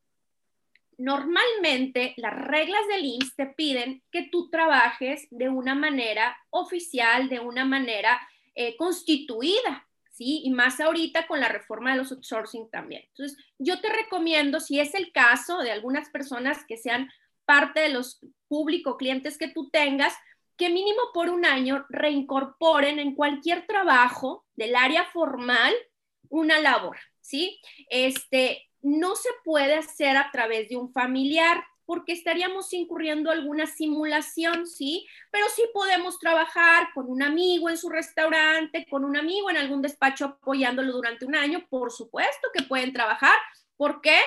Normalmente 0.98 2.16
las 2.18 2.34
reglas 2.34 2.82
del 2.88 3.06
IMSS 3.06 3.36
te 3.36 3.46
piden 3.46 4.02
que 4.12 4.24
tú 4.32 4.50
trabajes 4.50 5.28
de 5.30 5.50
una 5.50 5.76
manera 5.76 6.36
oficial, 6.50 7.30
de 7.30 7.40
una 7.40 7.64
manera 7.64 8.20
eh, 8.56 8.76
constituida. 8.76 9.88
Y 10.20 10.50
más 10.52 10.80
ahorita 10.80 11.28
con 11.28 11.40
la 11.40 11.48
reforma 11.48 11.92
de 11.92 11.98
los 11.98 12.12
outsourcing 12.12 12.70
también. 12.70 13.04
Entonces, 13.10 13.38
yo 13.58 13.80
te 13.80 13.90
recomiendo, 13.90 14.60
si 14.60 14.80
es 14.80 14.94
el 14.96 15.12
caso 15.12 15.60
de 15.60 15.72
algunas 15.72 16.10
personas 16.10 16.66
que 16.68 16.78
sean 16.78 17.10
parte 17.46 17.80
de 17.80 17.90
los 17.90 18.20
público 18.48 18.98
clientes 18.98 19.38
que 19.38 19.48
tú 19.48 19.70
tengas, 19.70 20.14
que 20.58 20.70
mínimo 20.70 21.00
por 21.14 21.30
un 21.30 21.46
año 21.46 21.86
reincorporen 21.90 23.00
en 23.00 23.16
cualquier 23.16 23.66
trabajo 23.66 24.46
del 24.56 24.76
área 24.76 25.06
formal 25.06 25.74
una 26.28 26.60
labor, 26.60 26.98
¿sí? 27.22 27.60
Este, 27.90 28.70
no 28.82 29.16
se 29.16 29.30
puede 29.44 29.76
hacer 29.76 30.18
a 30.18 30.30
través 30.32 30.70
de 30.70 30.76
un 30.76 30.92
familiar 30.92 31.64
porque 31.90 32.14
estaríamos 32.14 32.72
incurriendo 32.72 33.32
alguna 33.32 33.66
simulación, 33.66 34.68
¿sí? 34.68 35.08
Pero 35.32 35.48
sí 35.56 35.64
podemos 35.74 36.20
trabajar 36.20 36.90
con 36.94 37.08
un 37.10 37.24
amigo 37.24 37.68
en 37.68 37.78
su 37.78 37.90
restaurante, 37.90 38.86
con 38.88 39.04
un 39.04 39.18
amigo 39.18 39.50
en 39.50 39.58
algún 39.58 39.82
despacho 39.82 40.26
apoyándolo 40.26 40.92
durante 40.92 41.26
un 41.26 41.34
año, 41.34 41.66
por 41.68 41.92
supuesto 41.92 42.50
que 42.54 42.62
pueden 42.62 42.94
trabajar. 42.94 43.34
¿Por 43.76 44.02
qué? 44.02 44.20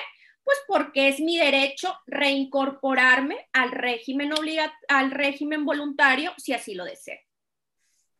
Pues 0.43 0.57
porque 0.67 1.07
es 1.07 1.21
mi 1.21 1.37
derecho 1.37 1.95
reincorporarme 2.05 3.47
al 3.53 3.71
régimen, 3.71 4.31
al 4.89 5.11
régimen 5.11 5.63
voluntario 5.63 6.33
si 6.35 6.51
así 6.51 6.75
lo 6.75 6.83
deseo. 6.83 7.17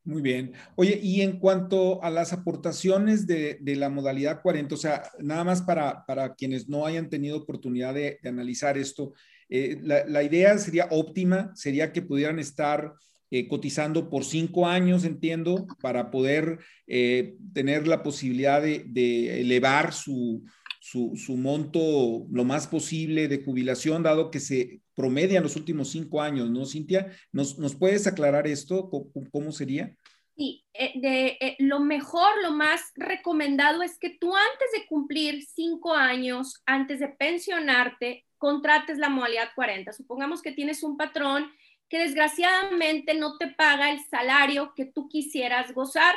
Muy 0.06 0.22
bien. 0.22 0.52
Oye, 0.76 1.00
y 1.02 1.22
en 1.22 1.40
cuanto 1.40 2.04
a 2.04 2.10
las 2.10 2.34
aportaciones 2.34 3.26
de, 3.26 3.58
la 3.64 3.90
modalidad 3.90 4.42
40, 4.42 4.76
o 4.76 4.78
sea, 4.78 5.04
nada 5.20 5.46
más 5.46 5.62
para, 5.62 6.06
para 6.06 6.36
quienes 6.36 6.68
no 6.68 6.86
hayan 6.86 7.10
tenido 7.10 7.38
oportunidad 7.38 7.94
de, 7.94 8.20
analizar 8.26 8.78
esto, 8.78 9.14
eh, 9.50 9.78
la, 9.82 10.24
idea 10.24 10.58
sería 10.58 10.88
óptima, 10.92 11.52
sería 11.56 11.92
que 11.92 12.02
pudieran 12.02 12.40
estar 12.40 12.94
eh, 13.32 13.48
cotizando 13.48 14.10
por 14.10 14.24
cinco 14.24 14.68
años, 14.68 15.06
entiendo, 15.06 15.66
para 15.82 16.12
poder 16.12 16.60
eh, 16.88 17.36
tener 17.54 17.88
la 17.88 18.04
posibilidad 18.04 18.62
de 18.62 19.42
elevar 19.42 19.94
su, 19.94 20.44
su, 20.84 21.38
monto 21.38 22.28
lo 22.30 22.44
más 22.44 22.68
posible 22.68 23.30
de 23.30 23.42
jubilación, 23.42 24.04
dado 24.04 24.30
que 24.30 24.42
se 24.42 24.82
promedia 24.96 25.38
en 25.38 25.44
los 25.44 25.56
últimos 25.56 25.90
cinco 25.90 26.22
años, 26.22 26.50
¿no, 26.50 26.66
Cintia? 26.66 27.12
¿Nos, 27.32 27.58
nos 27.58 27.74
puedes 27.74 28.06
aclarar 28.06 28.48
esto? 28.48 28.90
¿Cómo, 29.32 29.52
sería? 29.54 29.96
Sí, 30.36 30.66
de, 30.96 31.56
lo 31.60 31.80
mejor, 31.80 32.30
lo 32.44 32.52
más 32.52 32.82
recomendado 32.96 33.82
es 33.82 33.98
que 33.98 34.18
tú 34.20 34.36
antes 34.36 34.72
de 34.78 34.86
cumplir 34.88 35.46
cinco 35.46 35.94
años, 35.94 36.62
antes 36.66 37.00
de 37.00 37.08
pensionarte, 37.08 38.26
contrates 38.44 38.98
la 38.98 39.08
modalidad 39.08 39.52
40. 39.56 39.94
Supongamos 39.94 40.42
que 40.42 40.52
tienes 40.52 40.84
un 40.84 40.98
patrón 40.98 41.50
que 41.88 41.98
desgraciadamente 41.98 43.14
no 43.14 43.38
te 43.38 43.48
paga 43.48 43.90
el 43.90 44.04
salario 44.04 44.74
que 44.76 44.84
tú 44.84 45.08
quisieras 45.08 45.74
gozar 45.74 46.14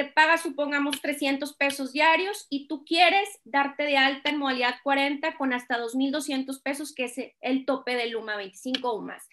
te 0.00 0.06
paga, 0.06 0.38
supongamos, 0.38 1.02
300 1.02 1.54
pesos 1.56 1.92
diarios 1.92 2.46
y 2.48 2.68
tú 2.68 2.86
quieres 2.86 3.28
darte 3.44 3.82
de 3.82 3.98
alta 3.98 4.30
en 4.30 4.38
modalidad 4.38 4.76
40 4.82 5.36
con 5.36 5.52
hasta 5.52 5.78
2.200 5.78 6.62
pesos, 6.62 6.94
que 6.94 7.04
es 7.04 7.16
el 7.42 7.66
tope 7.66 7.96
del 7.96 8.16
UMA, 8.16 8.36
25 8.36 8.94
UMAS. 8.94 9.28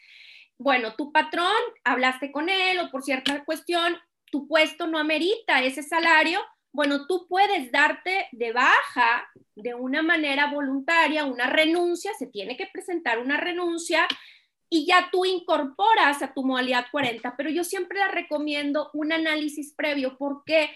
Bueno, 0.58 0.96
tu 0.96 1.14
patrón, 1.14 1.56
hablaste 1.86 2.34
con 2.34 2.50
él 2.50 2.80
o 2.80 2.92
por 2.92 3.02
cierta 3.04 3.46
cuestión, 3.46 3.96
tu 4.30 4.46
puesto 4.50 4.88
no 4.88 5.00
amerita 5.00 5.64
ese 5.64 5.84
salario, 5.84 6.42
bueno, 6.72 7.08
tú 7.08 7.28
puedes 7.28 7.72
darte 7.72 8.28
de 8.32 8.52
baja 8.52 9.28
de 9.56 9.74
una 9.74 10.04
manera 10.04 10.52
voluntaria, 10.52 11.26
una 11.26 11.48
renuncia, 11.48 12.12
se 12.14 12.28
tiene 12.28 12.56
que 12.56 12.68
presentar 12.72 13.20
una 13.20 13.38
renuncia 13.38 14.08
y 14.70 14.86
ya 14.86 15.10
tú 15.12 15.26
incorporas 15.26 16.22
a 16.22 16.34
tu 16.34 16.44
modalidad 16.44 16.88
40, 16.92 17.36
pero 17.38 17.50
yo 17.50 17.64
siempre 17.64 18.00
la 18.00 18.10
recomiendo 18.10 18.90
un 18.94 19.14
análisis 19.14 19.74
previo. 19.74 20.18
¿Por 20.18 20.44
qué? 20.46 20.72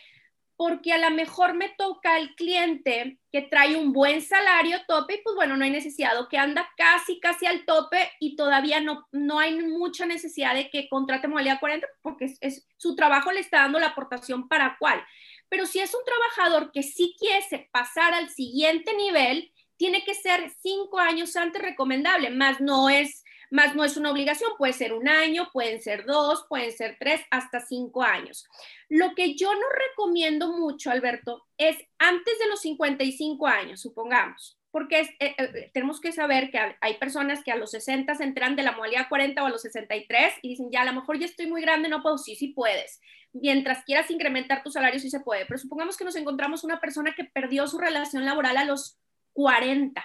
Porque 0.55 0.93
a 0.93 0.97
lo 0.97 1.09
mejor 1.11 1.55
me 1.55 1.69
toca 1.77 2.15
al 2.15 2.35
cliente 2.35 3.19
que 3.31 3.41
trae 3.41 3.75
un 3.75 3.91
buen 3.91 4.21
salario 4.21 4.77
tope 4.87 5.15
y 5.15 5.21
pues 5.23 5.35
bueno, 5.35 5.57
no 5.57 5.65
hay 5.65 5.71
necesidad, 5.71 6.19
o 6.19 6.29
que 6.29 6.37
anda 6.37 6.69
casi, 6.77 7.19
casi 7.19 7.45
al 7.45 7.65
tope 7.65 8.11
y 8.19 8.35
todavía 8.35 8.79
no, 8.79 9.07
no 9.11 9.39
hay 9.39 9.59
mucha 9.59 10.05
necesidad 10.05 10.53
de 10.53 10.69
que 10.69 10.87
contrate 10.87 11.27
modalidad 11.27 11.59
40 11.59 11.87
porque 12.01 12.33
es, 12.39 12.67
su 12.77 12.95
trabajo 12.95 13.31
le 13.31 13.39
está 13.41 13.59
dando 13.59 13.79
la 13.79 13.87
aportación 13.87 14.47
para 14.47 14.77
cuál. 14.79 15.03
Pero 15.51 15.65
si 15.65 15.79
es 15.79 15.93
un 15.93 16.01
trabajador 16.05 16.71
que 16.71 16.81
sí 16.81 17.13
quiere 17.19 17.69
pasar 17.73 18.13
al 18.13 18.29
siguiente 18.29 18.95
nivel, 18.95 19.51
tiene 19.75 20.05
que 20.05 20.15
ser 20.15 20.49
cinco 20.61 20.97
años 20.97 21.35
antes 21.35 21.61
recomendable, 21.61 22.29
más 22.29 22.61
no 22.61 22.89
es 22.89 23.25
más 23.51 23.75
no 23.75 23.83
es 23.83 23.97
una 23.97 24.11
obligación, 24.11 24.49
puede 24.57 24.71
ser 24.71 24.93
un 24.93 25.09
año, 25.09 25.49
pueden 25.51 25.81
ser 25.81 26.05
dos, 26.05 26.45
pueden 26.47 26.71
ser 26.71 26.95
tres, 26.97 27.19
hasta 27.31 27.59
cinco 27.59 28.01
años. 28.01 28.47
Lo 28.87 29.13
que 29.13 29.35
yo 29.35 29.53
no 29.53 29.67
recomiendo 29.89 30.53
mucho, 30.53 30.89
Alberto, 30.89 31.45
es 31.57 31.75
antes 31.99 32.39
de 32.39 32.47
los 32.47 32.61
55 32.61 33.45
años, 33.45 33.81
supongamos, 33.81 34.57
porque 34.71 35.01
eh, 35.19 35.35
eh, 35.37 35.71
tenemos 35.73 35.99
que 35.99 36.11
saber 36.11 36.49
que 36.49 36.59
hay 36.79 36.93
personas 36.97 37.43
que 37.43 37.51
a 37.51 37.57
los 37.57 37.71
60 37.71 38.15
se 38.15 38.23
entran 38.23 38.55
de 38.55 38.63
la 38.63 38.71
modalidad 38.71 39.09
40 39.09 39.43
o 39.43 39.45
a 39.45 39.49
los 39.49 39.61
63 39.61 40.33
y 40.41 40.49
dicen, 40.49 40.71
ya 40.71 40.81
a 40.81 40.85
lo 40.85 40.93
mejor 40.93 41.19
ya 41.19 41.25
estoy 41.25 41.47
muy 41.47 41.61
grande, 41.61 41.89
no 41.89 42.01
puedo, 42.01 42.17
sí, 42.17 42.35
sí 42.35 42.49
puedes. 42.49 43.01
Mientras 43.33 43.83
quieras 43.83 44.09
incrementar 44.09 44.63
tu 44.63 44.71
salario, 44.71 44.99
sí 44.99 45.09
se 45.09 45.19
puede, 45.19 45.45
pero 45.45 45.57
supongamos 45.57 45.97
que 45.97 46.05
nos 46.05 46.15
encontramos 46.15 46.63
una 46.63 46.79
persona 46.79 47.13
que 47.15 47.25
perdió 47.25 47.67
su 47.67 47.77
relación 47.77 48.25
laboral 48.25 48.57
a 48.57 48.65
los 48.65 48.97
40 49.33 50.03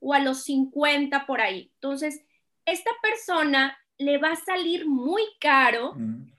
o 0.00 0.14
a 0.14 0.20
los 0.20 0.44
50 0.44 1.26
por 1.26 1.40
ahí. 1.40 1.72
Entonces, 1.74 2.22
esta 2.66 2.90
persona 3.02 3.78
le 3.96 4.18
va 4.18 4.32
a 4.32 4.36
salir 4.36 4.86
muy 4.86 5.22
caro 5.40 5.94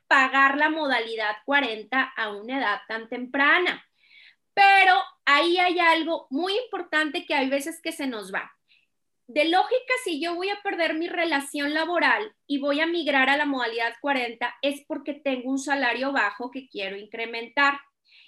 pagar 0.07 0.57
la 0.57 0.69
modalidad 0.69 1.35
40 1.45 2.01
a 2.01 2.29
una 2.29 2.57
edad 2.57 2.79
tan 2.87 3.09
temprana. 3.09 3.85
Pero 4.59 5.01
ahí 5.25 5.57
hay 5.57 5.79
algo 5.79 6.27
muy 6.29 6.53
importante 6.65 7.25
que 7.25 7.33
hay 7.33 7.49
veces 7.49 7.81
que 7.81 7.93
se 7.93 8.07
nos 8.07 8.33
va. 8.33 8.51
De 9.27 9.45
lógica, 9.45 9.93
si 10.03 10.19
yo 10.19 10.35
voy 10.35 10.49
a 10.49 10.61
perder 10.61 10.95
mi 10.95 11.07
relación 11.07 11.73
laboral 11.73 12.35
y 12.45 12.57
voy 12.57 12.81
a 12.81 12.87
migrar 12.87 13.29
a 13.29 13.37
la 13.37 13.45
modalidad 13.45 13.93
40, 14.01 14.53
es 14.61 14.83
porque 14.85 15.13
tengo 15.13 15.49
un 15.49 15.59
salario 15.59 16.11
bajo 16.11 16.51
que 16.51 16.67
quiero 16.67 16.97
incrementar. 16.97 17.79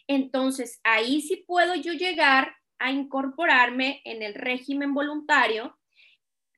Entonces, 0.08 0.80
ahí 0.84 1.22
sí 1.22 1.44
puedo 1.46 1.76
yo 1.76 1.92
llegar 1.94 2.56
a 2.80 2.92
incorporarme 2.92 4.02
en 4.06 4.22
el 4.22 4.34
régimen 4.36 4.94
voluntario 4.94 5.78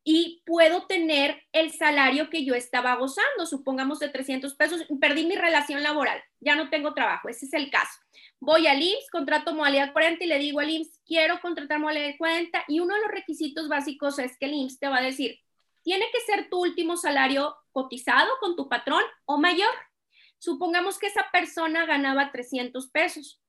y 0.04 0.42
puedo 0.46 0.86
tener 0.86 1.44
el 1.54 1.72
salario 1.72 2.30
que 2.30 2.44
yo 2.44 2.56
estaba 2.56 2.96
gozando, 2.96 3.46
supongamos 3.46 4.00
de 4.00 4.10
300 4.10 4.54
pesos, 4.56 4.86
perdí 5.00 5.26
mi 5.26 5.36
relación 5.36 5.82
laboral, 5.82 6.22
ya 6.42 6.56
no 6.56 6.70
tengo 6.70 6.94
trabajo, 6.94 7.30
ese 7.30 7.46
es 7.46 7.54
el 7.54 7.72
caso. 7.72 8.00
Voy 8.40 8.68
al 8.68 8.82
IMSS, 8.82 9.10
contrato 9.10 9.54
modalidad 9.54 9.94
40 9.94 10.24
y 10.24 10.28
le 10.28 10.40
digo 10.40 10.60
al 10.60 10.70
IMSS, 10.70 11.00
quiero 11.06 11.40
contratar 11.40 11.80
modalidad 11.80 12.16
40 12.18 12.66
y 12.68 12.82
uno 12.82 12.96
de 12.96 13.02
los 13.02 13.12
requisitos 13.12 13.70
básicos 13.70 14.20
es 14.20 14.38
que 14.38 14.48
el 14.48 14.54
IMSS 14.54 14.80
te 14.80 14.90
va 14.90 14.98
a 14.98 15.04
decir, 15.04 15.40
tiene 15.84 16.06
que 16.12 16.20
ser 16.22 16.50
tu 16.50 16.62
último 16.62 16.98
salario 16.98 17.56
cotizado 17.72 18.30
con 18.40 18.56
tu 18.56 18.68
patrón 18.68 19.04
o 19.26 19.38
mayor. 19.38 19.74
Supongamos 20.38 21.00
que 21.00 21.08
esa 21.08 21.30
persona 21.32 21.86
ganaba 21.86 22.32
300 22.32 22.90
pesos 22.90 23.43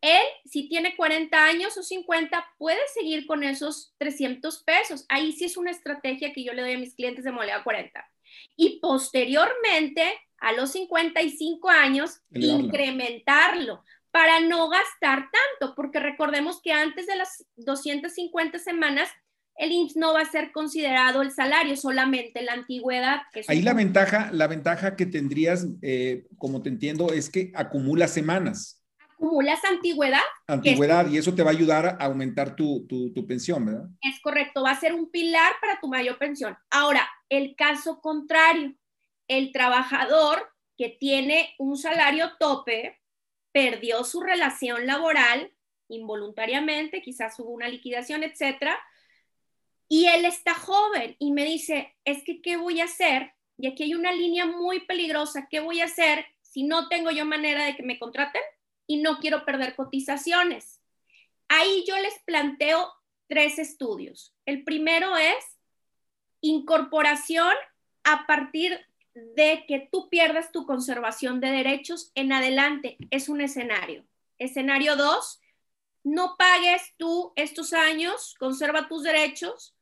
él, 0.00 0.22
si 0.46 0.68
tiene 0.68 0.96
40 0.96 1.44
años 1.44 1.76
o 1.76 1.82
50, 1.82 2.44
puede 2.58 2.80
seguir 2.94 3.26
con 3.26 3.42
esos 3.42 3.94
300 3.98 4.62
pesos. 4.62 5.04
Ahí 5.08 5.32
sí 5.32 5.44
es 5.44 5.56
una 5.56 5.70
estrategia 5.70 6.32
que 6.32 6.42
yo 6.42 6.52
le 6.54 6.62
doy 6.62 6.72
a 6.72 6.78
mis 6.78 6.94
clientes 6.94 7.24
de 7.24 7.32
modalidad 7.32 7.62
40. 7.62 8.04
Y 8.56 8.80
posteriormente, 8.80 10.04
a 10.38 10.52
los 10.52 10.72
55 10.72 11.68
años, 11.68 12.20
incrementarlo 12.30 13.84
para 14.10 14.40
no 14.40 14.68
gastar 14.68 15.28
tanto, 15.30 15.74
porque 15.76 16.00
recordemos 16.00 16.60
que 16.62 16.72
antes 16.72 17.06
de 17.06 17.16
las 17.16 17.44
250 17.56 18.58
semanas, 18.58 19.08
el 19.56 19.72
IMSS 19.72 19.96
no 19.96 20.14
va 20.14 20.22
a 20.22 20.30
ser 20.30 20.52
considerado 20.52 21.20
el 21.20 21.30
salario, 21.30 21.76
solamente 21.76 22.42
la 22.42 22.54
antigüedad. 22.54 23.20
Ahí 23.48 23.60
la 23.60 23.74
ventaja, 23.74 24.30
la 24.32 24.46
ventaja 24.46 24.96
que 24.96 25.04
tendrías, 25.04 25.66
eh, 25.82 26.24
como 26.38 26.62
te 26.62 26.70
entiendo, 26.70 27.12
es 27.12 27.28
que 27.28 27.52
acumula 27.54 28.08
semanas 28.08 28.79
acumulas 29.20 29.62
antigüedad. 29.64 30.22
Antigüedad, 30.46 31.08
y 31.08 31.18
eso 31.18 31.34
te 31.34 31.42
va 31.42 31.50
a 31.50 31.52
ayudar 31.52 31.86
a 31.86 32.06
aumentar 32.06 32.56
tu, 32.56 32.86
pensión, 33.28 33.66
¿verdad? 33.66 33.88
Es 34.00 34.20
correcto, 34.20 34.62
va 34.62 34.70
a 34.70 34.80
ser 34.80 34.94
un 34.94 35.10
pilar 35.10 35.52
para 35.60 35.78
tu 35.78 35.88
mayor 35.88 36.18
pensión. 36.18 36.56
Ahora, 36.70 37.08
el 37.28 37.54
caso 37.54 38.00
contrario, 38.00 38.74
el 39.28 39.52
trabajador 39.52 40.50
que 40.76 40.88
tiene 40.88 41.54
un 41.58 41.76
salario 41.76 42.32
tope, 42.38 42.98
perdió 43.52 44.04
su 44.04 44.22
relación 44.22 44.86
laboral 44.86 45.52
involuntariamente, 45.88 47.02
quizás 47.02 47.38
hubo 47.40 47.50
una 47.50 47.68
liquidación, 47.68 48.22
etcétera, 48.22 48.78
y 49.88 50.06
él 50.06 50.24
está 50.24 50.54
joven 50.54 51.16
y 51.18 51.32
me 51.32 51.44
dice, 51.44 51.96
es 52.04 52.22
que, 52.24 52.40
¿qué 52.40 52.56
voy 52.56 52.80
a 52.80 52.84
hacer? 52.84 53.32
Y 53.58 53.66
aquí 53.66 53.82
hay 53.82 53.94
una 53.94 54.12
línea 54.12 54.46
muy 54.46 54.80
peligrosa, 54.86 55.48
¿qué 55.50 55.58
voy 55.60 55.80
a 55.80 55.86
hacer 55.86 56.24
si 56.40 56.62
no 56.62 56.88
tengo 56.88 57.10
yo 57.10 57.26
manera 57.26 57.64
de 57.66 57.74
que 57.74 57.82
me 57.82 57.98
contraten? 57.98 58.40
Y 58.90 58.96
no 58.96 59.18
quiero 59.18 59.44
perder 59.44 59.76
cotizaciones. 59.76 60.80
Ahí 61.46 61.84
yo 61.86 61.96
les 61.98 62.18
planteo 62.24 62.92
tres 63.28 63.60
estudios. 63.60 64.34
El 64.46 64.64
primero 64.64 65.16
es 65.16 65.60
incorporación 66.40 67.54
a 68.02 68.26
partir 68.26 68.84
de 69.14 69.64
que 69.68 69.88
tú 69.92 70.08
pierdas 70.08 70.50
tu 70.50 70.66
conservación 70.66 71.38
de 71.38 71.52
derechos 71.52 72.10
en 72.16 72.32
adelante. 72.32 72.96
Es 73.12 73.28
un 73.28 73.40
escenario. 73.40 74.04
Escenario 74.38 74.96
dos, 74.96 75.40
no 76.02 76.34
pagues 76.36 76.82
tú 76.96 77.32
estos 77.36 77.72
años, 77.72 78.34
conserva 78.40 78.88
tus 78.88 79.04
derechos 79.04 79.76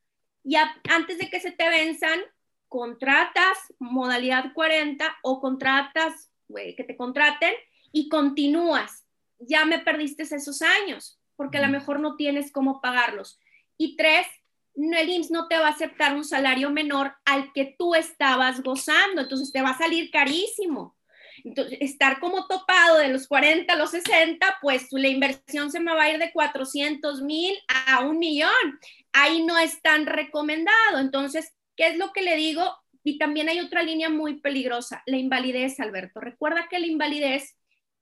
y 0.45 0.57
antes 0.57 1.17
de 1.17 1.31
que 1.31 1.41
se 1.41 1.53
te 1.53 1.67
venzan, 1.71 2.21
contratas 2.69 3.57
modalidad 3.79 4.53
40 4.53 5.17
o 5.23 5.41
contratas 5.41 6.31
que 6.55 6.85
te 6.85 6.95
contraten 6.95 7.55
y 7.93 8.09
continúas. 8.09 9.05
Ya 9.39 9.65
me 9.65 9.79
perdiste 9.79 10.23
esos 10.23 10.63
años 10.63 11.19
porque 11.37 11.59
a 11.59 11.67
lo 11.67 11.69
mejor 11.69 12.01
no 12.01 12.17
tienes 12.17 12.51
cómo 12.51 12.81
pagarlos. 12.81 13.39
Y 13.77 13.97
tres, 13.97 14.27
el 14.75 15.09
IMSS 15.09 15.31
no 15.31 15.47
te 15.47 15.57
va 15.57 15.69
a 15.69 15.71
aceptar 15.71 16.17
un 16.17 16.25
salario 16.25 16.71
menor 16.71 17.15
al 17.25 17.53
que 17.53 17.77
tú 17.79 17.95
estabas 17.95 18.63
gozando, 18.63 19.23
entonces 19.23 19.53
te 19.53 19.63
va 19.63 19.71
a 19.71 19.79
salir 19.79 20.11
carísimo. 20.11 20.97
Entonces, 21.45 21.79
estar 21.81 22.19
como 22.19 22.47
topado 22.47 22.99
de 22.99 23.09
los 23.09 23.29
40 23.29 23.73
a 23.73 23.77
los 23.77 23.91
60, 23.91 24.59
pues 24.61 24.89
la 24.91 25.09
inversión 25.09 25.71
se 25.71 25.81
me 25.81 25.95
va 25.95 26.05
a 26.05 26.11
ir 26.11 26.19
de 26.19 26.33
400 26.33 27.23
mil 27.23 27.57
a 27.87 28.01
un 28.01 28.19
millón. 28.19 28.81
Ahí 29.13 29.45
no 29.45 29.59
es 29.59 29.81
tan 29.81 30.07
recomendado. 30.07 30.99
Entonces, 30.99 31.55
¿qué 31.77 31.89
es 31.89 31.97
lo 31.97 32.13
que 32.13 32.23
le 32.23 32.37
digo? 32.37 32.75
Y 33.05 33.19
también 33.19 33.49
hay 33.49 33.61
otra 33.61 33.83
línea 33.83 34.11
muy 34.11 34.41
peligrosa, 34.41 35.03
la 35.07 35.17
invalidez, 35.17 35.79
Alberto. 35.81 36.21
Recuerda 36.21 36.67
que 36.69 36.79
la 36.79 36.87
invalidez, 36.87 37.57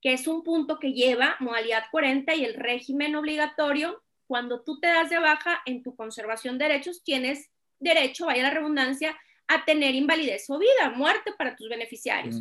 que 0.06 0.12
es 0.12 0.28
un 0.28 0.44
punto 0.44 0.78
que 0.78 0.92
lleva 0.92 1.34
modalidad 1.40 1.82
40 1.90 2.32
y 2.36 2.44
el 2.44 2.54
régimen 2.54 3.16
obligatorio, 3.16 4.04
cuando 4.28 4.62
tú 4.62 4.78
te 4.78 4.86
das 4.86 5.10
de 5.10 5.18
baja 5.18 5.62
en 5.66 5.82
tu 5.82 5.96
conservación 5.96 6.58
de 6.58 6.66
derechos, 6.66 7.02
tienes 7.02 7.50
derecho, 7.80 8.26
vaya 8.26 8.44
la 8.44 8.50
redundancia, 8.50 9.18
a 9.48 9.64
tener 9.64 9.96
invalidez 9.96 10.48
o 10.48 10.60
vida, 10.60 10.90
muerte 10.94 11.32
para 11.36 11.56
tus 11.56 11.68
beneficiarios. 11.68 12.40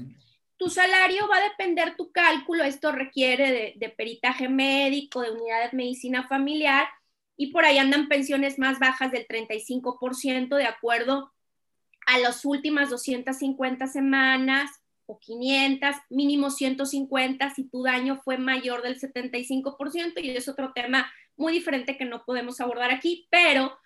Tu 0.57 0.69
salario 0.69 1.27
va 1.27 1.37
a 1.37 1.49
depender 1.49 1.95
tu 1.95 2.11
cálculo, 2.11 2.63
esto 2.63 2.91
requiere 2.91 3.73
de, 3.75 3.89
peritaje 3.89 4.47
médico, 4.47 5.23
de 5.23 5.31
unidad 5.31 5.71
de 5.71 5.75
medicina 5.75 6.27
familiar, 6.27 6.87
y 7.35 7.47
por 7.47 7.65
ahí 7.65 7.79
andan 7.79 8.07
pensiones 8.07 8.59
más 8.59 8.77
bajas 8.77 9.11
del 9.11 9.27
35% 9.27 10.55
de 10.55 10.67
acuerdo 10.67 11.33
a 12.05 12.19
las 12.19 12.45
últimas 12.45 12.91
250 12.91 13.87
semanas 13.87 14.69
o 15.07 15.19
500, 15.19 15.95
mínimo 16.09 16.49
150 16.49 17.49
si 17.51 17.69
tu 17.69 17.83
daño 17.83 18.21
fue 18.23 18.37
mayor 18.37 18.81
del 18.81 18.99
75% 18.99 20.23
y 20.23 20.31
es 20.31 20.47
otro 20.47 20.71
tema 20.73 21.11
muy 21.37 21.53
diferente 21.53 21.97
que 21.97 22.05
no 22.05 22.23
podemos 22.25 22.59
abordar 22.61 22.91
aquí, 22.91 23.27
pero 23.29 23.77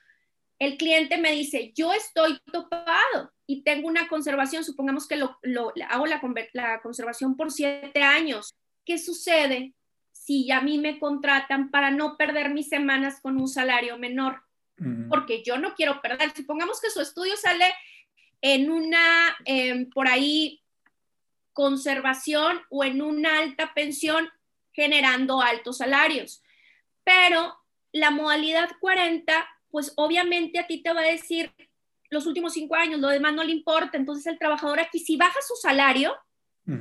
el 0.60 0.78
cliente 0.78 1.18
me 1.18 1.32
dice, 1.32 1.72
yo 1.74 1.94
estoy 1.94 2.38
topado 2.52 3.32
y 3.48 3.64
tengo 3.64 3.88
una 3.88 4.08
conservación, 4.08 4.64
supongamos 4.64 5.08
que 5.08 5.16
lo, 5.16 5.38
hago 5.90 6.06
la, 6.06 6.22
la, 6.54 6.82
conservación 6.82 7.36
por 7.38 7.52
siete 7.52 8.04
años. 8.04 8.54
¿Qué 8.86 8.98
sucede 8.98 9.74
si 10.12 10.52
a 10.52 10.62
mí 10.62 10.78
me 10.78 11.00
contratan 11.00 11.72
para 11.72 11.92
no 11.92 12.18
perder 12.18 12.54
mis 12.54 12.68
semanas 12.68 13.22
con 13.22 13.40
un 13.40 13.48
salario 13.48 13.98
menor? 13.98 14.44
Porque 15.10 15.44
yo 15.44 15.58
no 15.58 15.74
quiero 15.76 16.02
perder. 16.02 16.32
Supongamos 16.34 16.80
que 16.80 16.90
su 16.90 17.02
estudio 17.02 17.36
sale 17.36 17.66
en 18.42 18.72
una, 18.72 19.36
em, 19.44 19.90
por 19.90 20.08
ahí, 20.08 20.62
conservación 21.60 22.62
o 22.70 22.86
en 22.86 23.02
una 23.02 23.40
alta 23.40 23.74
pensión 23.74 24.30
generando 24.72 25.42
altos 25.42 25.80
salarios. 25.80 26.42
Pero 27.04 27.54
la 27.92 28.12
modalidad 28.12 28.70
40, 28.80 29.46
pues 29.70 29.92
obviamente 29.98 30.58
a 30.58 30.68
ti 30.68 30.82
te 30.82 30.94
va 30.94 31.02
a 31.02 31.12
decir 31.12 31.54
los 32.10 32.26
últimos 32.26 32.54
cinco 32.54 32.76
años, 32.76 33.02
lo 33.02 33.10
demás 33.10 33.34
no 33.34 33.44
le 33.44 33.52
importa. 33.52 33.98
Entonces 33.98 34.26
el 34.28 34.40
trabajador 34.40 34.80
aquí, 34.80 35.00
si 35.00 35.18
baja 35.18 35.38
su 35.46 35.56
salario, 35.56 36.16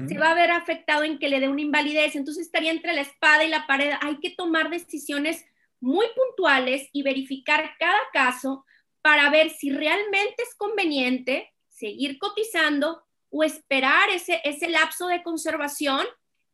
se 0.06 0.16
va 0.16 0.30
a 0.30 0.35
ver 0.35 0.52
afectado 0.52 1.02
en 1.02 1.18
que 1.18 1.28
le 1.28 1.40
dé 1.40 1.49
una 1.49 1.62
invalidez. 1.62 2.14
Entonces 2.14 2.47
estaría 2.47 2.70
entre 2.70 2.92
la 2.92 3.00
espada 3.00 3.42
y 3.42 3.49
la 3.49 3.66
pared. 3.66 3.94
Hay 4.00 4.20
que 4.20 4.30
tomar 4.30 4.70
decisiones 4.70 5.44
muy 5.80 6.06
puntuales 6.14 6.88
y 6.92 7.02
verificar 7.02 7.73
cada 7.80 7.99
caso 8.12 8.64
para 9.02 9.28
ver 9.30 9.50
si 9.50 9.70
realmente 9.70 10.40
es 10.40 10.54
conveniente 10.54 11.52
seguir 11.68 12.18
cotizando 12.18 13.08
o 13.30 13.44
esperar 13.44 14.11
ese, 14.11 14.40
ese 14.44 14.68
lapso 14.68 15.08
de 15.08 15.23
conservación, 15.23 16.06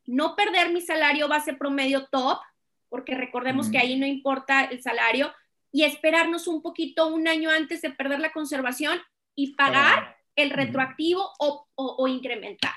no 0.05 0.35
perder 0.35 0.71
mi 0.71 0.81
salario 0.81 1.27
base 1.27 1.53
promedio 1.53 2.07
top, 2.07 2.39
porque 2.89 3.15
recordemos 3.15 3.69
que 3.69 3.77
ahí 3.77 3.97
no 3.97 4.05
importa 4.05 4.65
el 4.65 4.81
salario, 4.81 5.33
y 5.71 5.83
esperarnos 5.83 6.47
un 6.47 6.61
poquito 6.61 7.07
un 7.07 7.27
año 7.27 7.49
antes 7.49 7.81
de 7.81 7.89
perder 7.89 8.21
la 8.21 8.31
conservación 8.31 8.97
y 9.35 9.55
pagar 9.55 10.15
el 10.37 10.49
retroactivo 10.49 11.29
o, 11.37 11.67
o, 11.75 12.07
incrementar. 12.07 12.75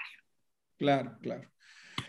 Claro, 0.76 1.16
claro. 1.22 1.48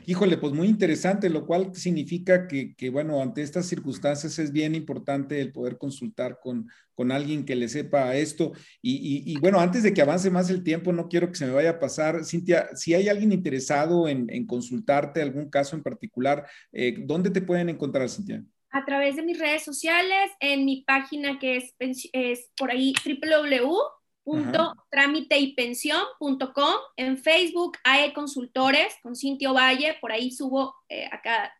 Híjole, 0.09 0.37
pues 0.37 0.53
muy 0.53 0.67
interesante, 0.67 1.29
lo 1.29 1.45
cual 1.45 1.75
significa 1.75 2.47
que, 2.47 2.89
bueno, 2.89 3.21
ante 3.21 3.43
estas 3.43 3.67
circunstancias 3.67 4.39
es 4.39 4.51
bien 4.51 4.73
importante 4.73 5.39
el 5.39 5.51
poder 5.51 5.77
consultar 5.77 6.39
con, 6.41 6.67
con 6.95 7.11
alguien 7.11 7.45
que 7.45 7.55
le 7.55 7.69
sepa 7.69 8.15
esto. 8.15 8.53
Y, 8.81 9.39
bueno, 9.39 9.59
antes 9.59 9.83
de 9.83 9.93
que 9.93 10.01
avance 10.01 10.31
más 10.31 10.49
el 10.49 10.63
tiempo, 10.63 10.91
no 10.93 11.09
quiero 11.09 11.27
que 11.27 11.35
se 11.35 11.45
me 11.45 11.51
vaya 11.51 11.69
a 11.69 11.79
pasar. 11.79 12.25
Cintia, 12.25 12.75
si 12.75 12.95
hay 12.95 13.07
alguien 13.07 13.31
interesado 13.31 14.07
en, 14.07 14.47
consultarte 14.47 15.21
algún 15.21 15.47
caso 15.47 15.75
en 15.75 15.83
particular, 15.83 16.47
eh, 16.71 16.95
¿dónde 17.05 17.29
te 17.29 17.43
pueden 17.43 17.69
encontrar, 17.69 18.09
Cintia? 18.09 18.43
a 18.71 18.85
través 18.85 19.15
de 19.15 19.23
mis 19.23 19.39
redes 19.39 19.63
sociales, 19.63 20.31
en 20.39 20.63
mi 20.63 20.83
página 20.83 21.39
que 21.39 21.57
es, 21.57 21.75
es 22.13 22.51
por 22.55 22.69
ahí 22.69 22.93
www.trámiteypensión.com, 24.29 26.73
en 26.97 27.17
Facebook 27.17 27.77
AE 27.83 28.13
Consultores 28.13 28.93
con 29.01 29.15
Cintio 29.15 29.53
Valle, 29.53 29.95
por 29.99 30.11
ahí 30.11 30.29
subo 30.31 30.75
eh, 30.87 31.09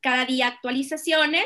cada, 0.02 0.26
día 0.26 0.48
actualizaciones, 0.48 1.46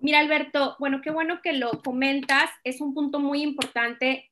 Mira, 0.00 0.20
Alberto, 0.20 0.76
bueno, 0.78 1.00
qué 1.02 1.10
bueno 1.10 1.40
que 1.42 1.54
lo 1.54 1.70
comentas. 1.82 2.50
Es 2.62 2.80
un 2.80 2.94
punto 2.94 3.18
muy 3.18 3.42
importante 3.42 4.27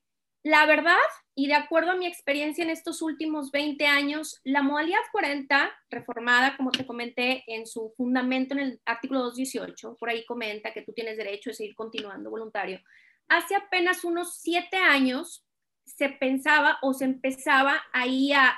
la 0.47 0.65
verdad, 0.65 0.95
y 1.35 1.47
de 1.47 1.55
acuerdo 1.55 1.91
a 1.91 1.97
mi 1.97 2.07
experiencia 2.07 2.63
en 2.63 2.69
estos 2.69 3.01
últimos 3.01 3.51
20 3.51 3.85
años, 3.85 4.39
la 4.45 4.63
modalidad 4.63 5.01
40, 5.11 5.69
reformada, 5.89 6.55
como 6.55 6.71
te 6.71 6.85
comenté, 6.85 7.43
en 7.47 7.67
su 7.67 7.93
fundamento 7.97 8.53
en 8.53 8.61
el 8.61 8.81
artículo 8.85 9.23
218, 9.23 9.97
por 9.99 10.09
ahí 10.09 10.25
comenta 10.25 10.71
que 10.71 10.83
tú 10.83 10.93
tienes 10.93 11.17
derecho 11.17 11.49
a 11.49 11.53
seguir 11.53 11.75
continuando 11.75 12.29
voluntario. 12.29 12.79
Hace 13.27 13.55
apenas 13.55 14.05
unos 14.05 14.39
siete 14.39 14.77
años 14.77 15.45
se 15.83 16.07
pensaba 16.07 16.77
o 16.81 16.93
se 16.93 17.03
empezaba 17.03 17.83
ahí 17.91 18.31
a, 18.31 18.57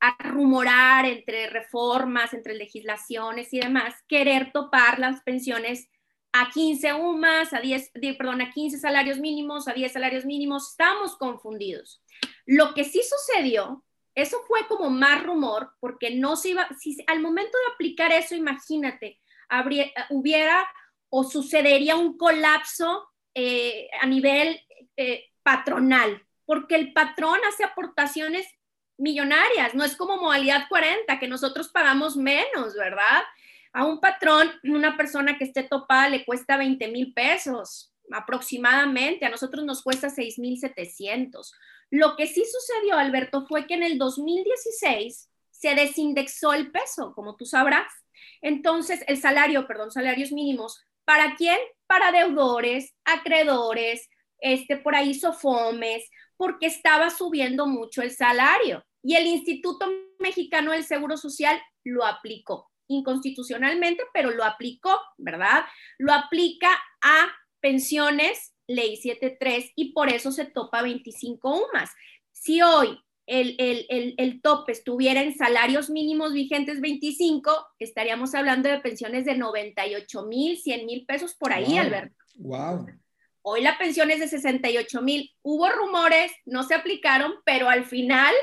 a 0.00 0.16
rumorar 0.18 1.04
entre 1.04 1.48
reformas, 1.48 2.34
entre 2.34 2.54
legislaciones 2.54 3.54
y 3.54 3.60
demás, 3.60 3.94
querer 4.08 4.50
topar 4.50 4.98
las 4.98 5.22
pensiones 5.22 5.88
a 6.32 6.50
15 6.50 6.94
UMAS, 6.94 7.52
a 7.52 7.60
10, 7.60 7.92
perdón, 8.16 8.40
a 8.40 8.50
15 8.50 8.78
salarios 8.78 9.18
mínimos, 9.18 9.68
a 9.68 9.72
10 9.72 9.92
salarios 9.92 10.24
mínimos, 10.24 10.70
estamos 10.70 11.16
confundidos. 11.16 12.02
Lo 12.46 12.74
que 12.74 12.84
sí 12.84 13.02
sucedió, 13.02 13.84
eso 14.14 14.38
fue 14.46 14.66
como 14.68 14.90
más 14.90 15.22
rumor, 15.22 15.72
porque 15.80 16.14
no 16.14 16.36
se 16.36 16.50
iba, 16.50 16.68
si 16.78 16.96
al 17.06 17.20
momento 17.20 17.56
de 17.58 17.74
aplicar 17.74 18.12
eso, 18.12 18.34
imagínate, 18.34 19.18
habría, 19.48 19.90
hubiera 20.10 20.68
o 21.08 21.24
sucedería 21.24 21.96
un 21.96 22.16
colapso 22.16 23.08
eh, 23.34 23.88
a 24.00 24.06
nivel 24.06 24.60
eh, 24.96 25.30
patronal, 25.42 26.24
porque 26.44 26.76
el 26.76 26.92
patrón 26.92 27.38
hace 27.48 27.64
aportaciones 27.64 28.46
millonarias, 28.96 29.74
no 29.74 29.84
es 29.84 29.96
como 29.96 30.18
modalidad 30.18 30.68
40, 30.68 31.18
que 31.18 31.26
nosotros 31.26 31.68
pagamos 31.68 32.16
menos, 32.16 32.74
¿verdad? 32.74 33.22
A 33.72 33.84
un 33.84 34.00
patrón, 34.00 34.50
una 34.64 34.96
persona 34.96 35.38
que 35.38 35.44
esté 35.44 35.62
topada 35.62 36.08
le 36.08 36.24
cuesta 36.24 36.56
20 36.56 36.88
mil 36.88 37.12
pesos 37.14 37.92
aproximadamente, 38.12 39.24
a 39.24 39.30
nosotros 39.30 39.64
nos 39.64 39.82
cuesta 39.82 40.10
6 40.10 40.38
mil 40.38 40.58
700. 40.58 41.52
Lo 41.90 42.16
que 42.16 42.26
sí 42.26 42.44
sucedió, 42.44 42.96
Alberto, 42.96 43.46
fue 43.46 43.66
que 43.66 43.74
en 43.74 43.82
el 43.82 43.98
2016 43.98 45.28
se 45.50 45.74
desindexó 45.74 46.52
el 46.52 46.72
peso, 46.72 47.12
como 47.14 47.36
tú 47.36 47.44
sabrás. 47.44 47.92
Entonces, 48.40 49.04
el 49.06 49.20
salario, 49.20 49.66
perdón, 49.66 49.90
salarios 49.90 50.32
mínimos, 50.32 50.82
¿para 51.04 51.34
quién? 51.36 51.58
Para 51.86 52.12
deudores, 52.12 52.94
acreedores, 53.04 54.08
este, 54.38 54.76
por 54.76 54.94
ahí 54.94 55.14
sofomes, 55.14 56.08
porque 56.36 56.66
estaba 56.66 57.10
subiendo 57.10 57.66
mucho 57.66 58.02
el 58.02 58.10
salario. 58.10 58.84
Y 59.02 59.16
el 59.16 59.26
Instituto 59.26 59.86
Mexicano 60.18 60.72
del 60.72 60.84
Seguro 60.84 61.16
Social 61.16 61.60
lo 61.84 62.04
aplicó 62.04 62.69
inconstitucionalmente, 62.90 64.04
pero 64.12 64.30
lo 64.30 64.44
aplicó, 64.44 65.00
¿verdad? 65.16 65.64
Lo 65.98 66.12
aplica 66.12 66.68
a 67.02 67.32
pensiones, 67.60 68.54
ley 68.66 68.96
73, 68.96 69.72
y 69.76 69.92
por 69.92 70.08
eso 70.08 70.32
se 70.32 70.44
topa 70.44 70.82
25 70.82 71.68
UMAS. 71.68 71.90
Si 72.32 72.60
hoy 72.62 72.98
el, 73.26 73.54
el, 73.58 74.14
el, 74.18 74.42
tope 74.42 74.72
estuviera 74.72 75.22
en 75.22 75.36
salarios 75.36 75.88
mínimos 75.88 76.32
vigentes 76.32 76.80
25, 76.80 77.50
estaríamos 77.78 78.34
hablando 78.34 78.68
de 78.68 78.80
pensiones 78.80 79.24
de 79.24 79.36
98 79.36 80.26
mil, 80.26 80.58
100 80.58 80.86
mil 80.86 81.06
pesos 81.06 81.34
por 81.34 81.52
ahí, 81.52 81.78
Alberto. 81.78 82.16
Wow. 82.34 82.86
Hoy 83.42 83.62
la 83.62 83.78
pensión 83.78 84.10
es 84.10 84.20
de 84.20 84.28
68 84.28 85.00
mil. 85.02 85.30
Hubo 85.42 85.68
rumores, 85.70 86.32
no 86.44 86.64
se 86.64 86.74
aplicaron, 86.74 87.34
pero 87.44 87.68
al 87.68 87.84
final 87.84 88.34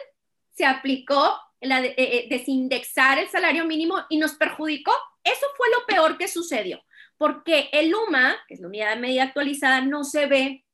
se 0.53 0.65
aplicó 0.65 1.35
la 1.61 1.81
de, 1.81 1.89
eh, 1.89 1.95
eh, 1.97 2.27
desindexar 2.29 3.19
el 3.19 3.29
salario 3.29 3.65
mínimo 3.65 3.97
y 4.09 4.17
nos 4.17 4.35
perjudicó. 4.35 4.93
Eso 5.23 5.45
fue 5.55 5.67
lo 5.69 5.85
peor 5.85 6.17
que 6.17 6.27
sucedió, 6.27 6.81
porque 7.17 7.69
el 7.71 7.93
UMA, 7.93 8.35
que 8.47 8.55
es 8.55 8.59
la 8.59 8.67
unidad 8.67 8.95
de 8.95 9.01
medida 9.01 9.23
actualizada, 9.23 9.81
no 9.81 10.03
se 10.03 10.27
ve 10.27 10.65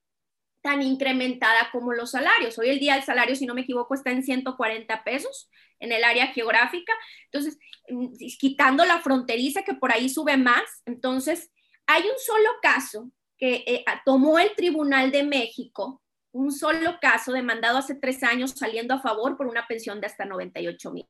tan 0.61 0.81
incrementada 0.81 1.69
como 1.71 1.93
los 1.93 2.11
salarios. 2.11 2.57
Hoy 2.57 2.69
el 2.69 2.79
día 2.79 2.95
el 2.95 3.03
salario, 3.03 3.35
si 3.35 3.45
no 3.45 3.53
me 3.53 3.61
equivoco, 3.61 3.95
está 3.95 4.11
en 4.11 4.23
140 4.23 5.03
pesos 5.03 5.49
en 5.79 5.91
el 5.91 6.03
área 6.03 6.27
geográfica. 6.27 6.93
Entonces, 7.25 7.59
mm, 7.89 8.13
quitando 8.39 8.85
la 8.85 9.01
fronteriza 9.01 9.63
que 9.63 9.73
por 9.73 9.91
ahí 9.91 10.07
sube 10.07 10.37
más, 10.37 10.63
entonces 10.85 11.51
hay 11.85 12.03
un 12.03 12.17
solo 12.17 12.49
caso 12.61 13.11
que 13.37 13.63
eh, 13.67 13.85
tomó 14.05 14.39
el 14.39 14.55
Tribunal 14.55 15.11
de 15.11 15.23
México 15.23 16.02
un 16.33 16.51
solo 16.51 16.97
caso 16.99 17.31
demandado 17.31 17.77
hace 17.77 17.95
tres 17.95 18.23
años 18.23 18.51
saliendo 18.51 18.95
a 18.95 19.01
favor 19.01 19.37
por 19.37 19.47
una 19.47 19.67
pensión 19.67 20.01
de 20.01 20.07
hasta 20.07 20.25
98 20.25 20.91
mil. 20.91 21.07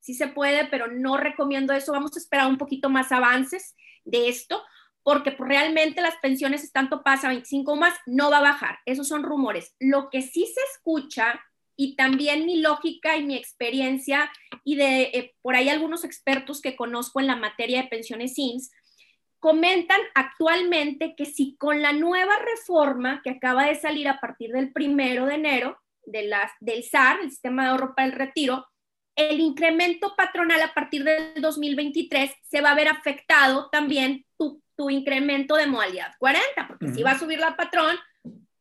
Sí 0.00 0.14
se 0.14 0.28
puede, 0.28 0.66
pero 0.66 0.86
no 0.86 1.16
recomiendo 1.16 1.72
eso. 1.72 1.92
Vamos 1.92 2.14
a 2.14 2.20
esperar 2.20 2.46
un 2.46 2.58
poquito 2.58 2.88
más 2.90 3.10
avances 3.10 3.74
de 4.04 4.28
esto, 4.28 4.62
porque 5.02 5.32
pues, 5.32 5.48
realmente 5.48 6.02
las 6.02 6.16
pensiones 6.16 6.62
están 6.62 6.90
topadas 6.90 7.24
a 7.24 7.28
25 7.28 7.74
más, 7.74 7.94
no 8.06 8.30
va 8.30 8.38
a 8.38 8.42
bajar. 8.42 8.78
Esos 8.84 9.08
son 9.08 9.22
rumores. 9.22 9.74
Lo 9.80 10.10
que 10.10 10.20
sí 10.20 10.46
se 10.46 10.60
escucha, 10.74 11.40
y 11.74 11.96
también 11.96 12.46
mi 12.46 12.60
lógica 12.60 13.16
y 13.16 13.24
mi 13.24 13.36
experiencia, 13.36 14.30
y 14.62 14.76
de 14.76 15.02
eh, 15.02 15.34
por 15.42 15.56
ahí 15.56 15.68
algunos 15.68 16.04
expertos 16.04 16.60
que 16.60 16.76
conozco 16.76 17.20
en 17.20 17.26
la 17.26 17.36
materia 17.36 17.82
de 17.82 17.88
pensiones 17.88 18.34
SIMS, 18.34 18.70
comentan 19.40 20.00
actualmente 20.14 21.14
que 21.16 21.26
si 21.26 21.56
con 21.56 21.82
la 21.82 21.92
nueva 21.92 22.34
reforma 22.38 23.20
que 23.22 23.30
acaba 23.30 23.66
de 23.66 23.74
salir 23.74 24.08
a 24.08 24.20
partir 24.20 24.52
del 24.52 24.72
primero 24.72 25.26
de 25.26 25.34
enero 25.34 25.78
de 26.04 26.24
las, 26.24 26.52
del 26.60 26.82
SAR, 26.84 27.20
el 27.20 27.30
Sistema 27.30 27.64
de 27.64 27.70
Ahorro 27.70 27.94
para 27.94 28.06
el 28.06 28.12
Retiro, 28.12 28.66
el 29.16 29.40
incremento 29.40 30.14
patronal 30.16 30.60
a 30.62 30.74
partir 30.74 31.02
del 31.02 31.40
2023 31.40 32.32
se 32.42 32.60
va 32.60 32.72
a 32.72 32.74
ver 32.74 32.88
afectado 32.88 33.68
también 33.70 34.26
tu, 34.38 34.62
tu 34.76 34.90
incremento 34.90 35.56
de 35.56 35.66
modalidad 35.66 36.12
40, 36.18 36.68
porque 36.68 36.88
si 36.88 37.02
va 37.02 37.12
a 37.12 37.18
subir 37.18 37.38
la 37.38 37.56
patrón, 37.56 37.96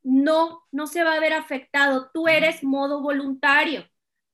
no, 0.01 0.63
no 0.71 0.87
se 0.87 1.03
va 1.03 1.13
a 1.13 1.19
ver 1.19 1.33
afectado. 1.33 2.09
Tú 2.13 2.27
eres 2.27 2.63
modo 2.63 3.01
voluntario, 3.01 3.85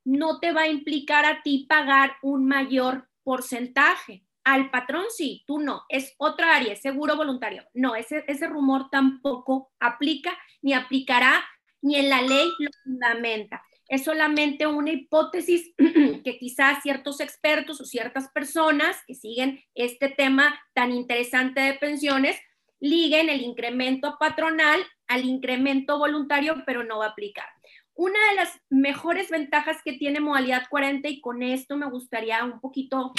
no 0.05 0.39
te 0.39 0.51
va 0.51 0.63
a 0.63 0.67
implicar 0.67 1.25
a 1.25 1.41
ti 1.41 1.65
pagar 1.67 2.17
un 2.21 2.45
mayor 2.45 3.09
porcentaje. 3.23 4.23
Al 4.43 4.71
patrón 4.71 5.05
sí, 5.09 5.43
tú 5.45 5.59
no, 5.59 5.83
es 5.89 6.15
otra 6.17 6.55
área, 6.55 6.75
seguro 6.75 7.15
voluntario. 7.15 7.63
No, 7.73 7.95
ese, 7.95 8.23
ese 8.27 8.47
rumor 8.47 8.89
tampoco 8.89 9.71
aplica 9.79 10.37
ni 10.61 10.73
aplicará 10.73 11.43
ni 11.81 11.95
en 11.95 12.09
la 12.09 12.21
ley 12.21 12.47
lo 12.59 12.69
fundamenta. 12.83 13.63
Es 13.87 14.05
solamente 14.05 14.67
una 14.67 14.91
hipótesis 14.91 15.73
que 16.23 16.37
quizás 16.39 16.81
ciertos 16.81 17.19
expertos 17.19 17.81
o 17.81 17.85
ciertas 17.85 18.29
personas 18.29 18.97
que 19.05 19.15
siguen 19.15 19.61
este 19.75 20.09
tema 20.09 20.59
tan 20.73 20.91
interesante 20.91 21.59
de 21.61 21.73
pensiones 21.73 22.37
liguen 22.79 23.29
el 23.29 23.41
incremento 23.41 24.17
patronal 24.19 24.81
al 25.07 25.25
incremento 25.25 25.99
voluntario, 25.99 26.63
pero 26.65 26.83
no 26.83 26.99
va 26.99 27.07
a 27.07 27.09
aplicar. 27.09 27.45
Una 27.93 28.19
de 28.29 28.35
las 28.35 28.59
mejores 28.69 29.29
ventajas 29.29 29.77
que 29.83 29.93
tiene 29.93 30.19
modalidad 30.19 30.63
40, 30.69 31.07
y 31.09 31.21
con 31.21 31.43
esto 31.43 31.77
me 31.77 31.89
gustaría 31.89 32.43
un 32.43 32.59
poquito 32.59 33.13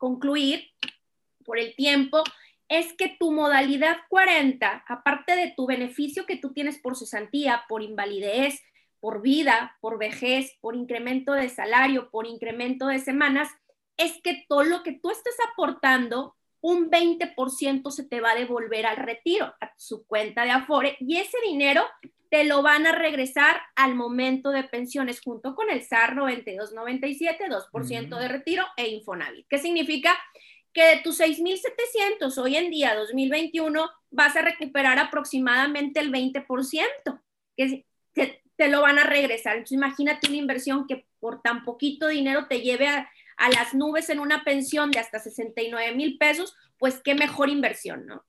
concluir 0.00 0.64
por 1.44 1.58
el 1.58 1.76
tiempo, 1.76 2.24
es 2.68 2.92
que 2.94 3.16
tu 3.20 3.30
modalidad 3.30 3.98
40, 4.08 4.84
aparte 4.88 5.36
de 5.36 5.52
tu 5.56 5.66
beneficio 5.66 6.24
que 6.24 6.36
tú 6.36 6.52
tienes 6.52 6.78
por 6.78 6.96
cesantía, 6.96 7.64
por 7.68 7.82
invalidez, 7.82 8.60
por 9.00 9.22
vida, 9.22 9.76
por 9.80 9.98
vejez, 9.98 10.56
por 10.60 10.74
incremento 10.74 11.32
de 11.32 11.48
salario, 11.48 12.10
por 12.10 12.26
incremento 12.26 12.86
de 12.86 12.98
semanas, 12.98 13.48
es 13.96 14.20
que 14.22 14.44
todo 14.48 14.64
lo 14.64 14.82
que 14.82 14.92
tú 14.92 15.10
estés 15.10 15.34
aportando, 15.52 16.36
un 16.60 16.90
20% 16.90 17.90
se 17.90 18.04
te 18.04 18.20
va 18.20 18.32
a 18.32 18.36
devolver 18.36 18.86
al 18.86 18.96
retiro, 18.96 19.54
a 19.60 19.72
su 19.76 20.06
cuenta 20.06 20.44
de 20.44 20.50
Afore, 20.50 20.96
y 21.00 21.18
ese 21.18 21.38
dinero 21.44 21.84
te 22.30 22.44
lo 22.44 22.62
van 22.62 22.86
a 22.86 22.92
regresar 22.92 23.60
al 23.74 23.96
momento 23.96 24.50
de 24.50 24.62
pensiones 24.62 25.20
junto 25.20 25.56
con 25.56 25.68
el 25.68 25.82
SAR 25.82 26.14
9297, 26.14 27.44
2% 27.48 28.18
de 28.18 28.28
retiro 28.28 28.64
e 28.76 28.88
Infonavit. 28.88 29.46
¿Qué 29.48 29.58
significa? 29.58 30.16
Que 30.72 30.84
de 30.84 30.96
tus 30.98 31.18
6.700 31.18 32.38
hoy 32.38 32.56
en 32.56 32.70
día, 32.70 32.94
2021, 32.94 33.90
vas 34.10 34.36
a 34.36 34.42
recuperar 34.42 35.00
aproximadamente 35.00 35.98
el 35.98 36.12
20%, 36.12 37.20
que 37.56 37.84
te, 38.14 38.68
lo 38.68 38.80
van 38.80 39.00
a 39.00 39.04
regresar. 39.04 39.54
Entonces 39.54 39.76
imagínate 39.76 40.28
una 40.28 40.36
inversión 40.36 40.86
que 40.86 41.06
por 41.18 41.42
tan 41.42 41.64
poquito 41.64 42.06
dinero 42.06 42.46
te 42.46 42.60
lleve 42.60 42.86
a, 42.86 43.10
a 43.38 43.48
las 43.48 43.74
nubes 43.74 44.08
en 44.08 44.20
una 44.20 44.44
pensión 44.44 44.92
de 44.92 45.00
hasta 45.00 45.18
69 45.18 45.96
mil 45.96 46.16
pesos, 46.16 46.54
pues 46.78 47.00
qué 47.02 47.16
mejor 47.16 47.48
inversión, 47.48 48.06
¿no? 48.06 48.24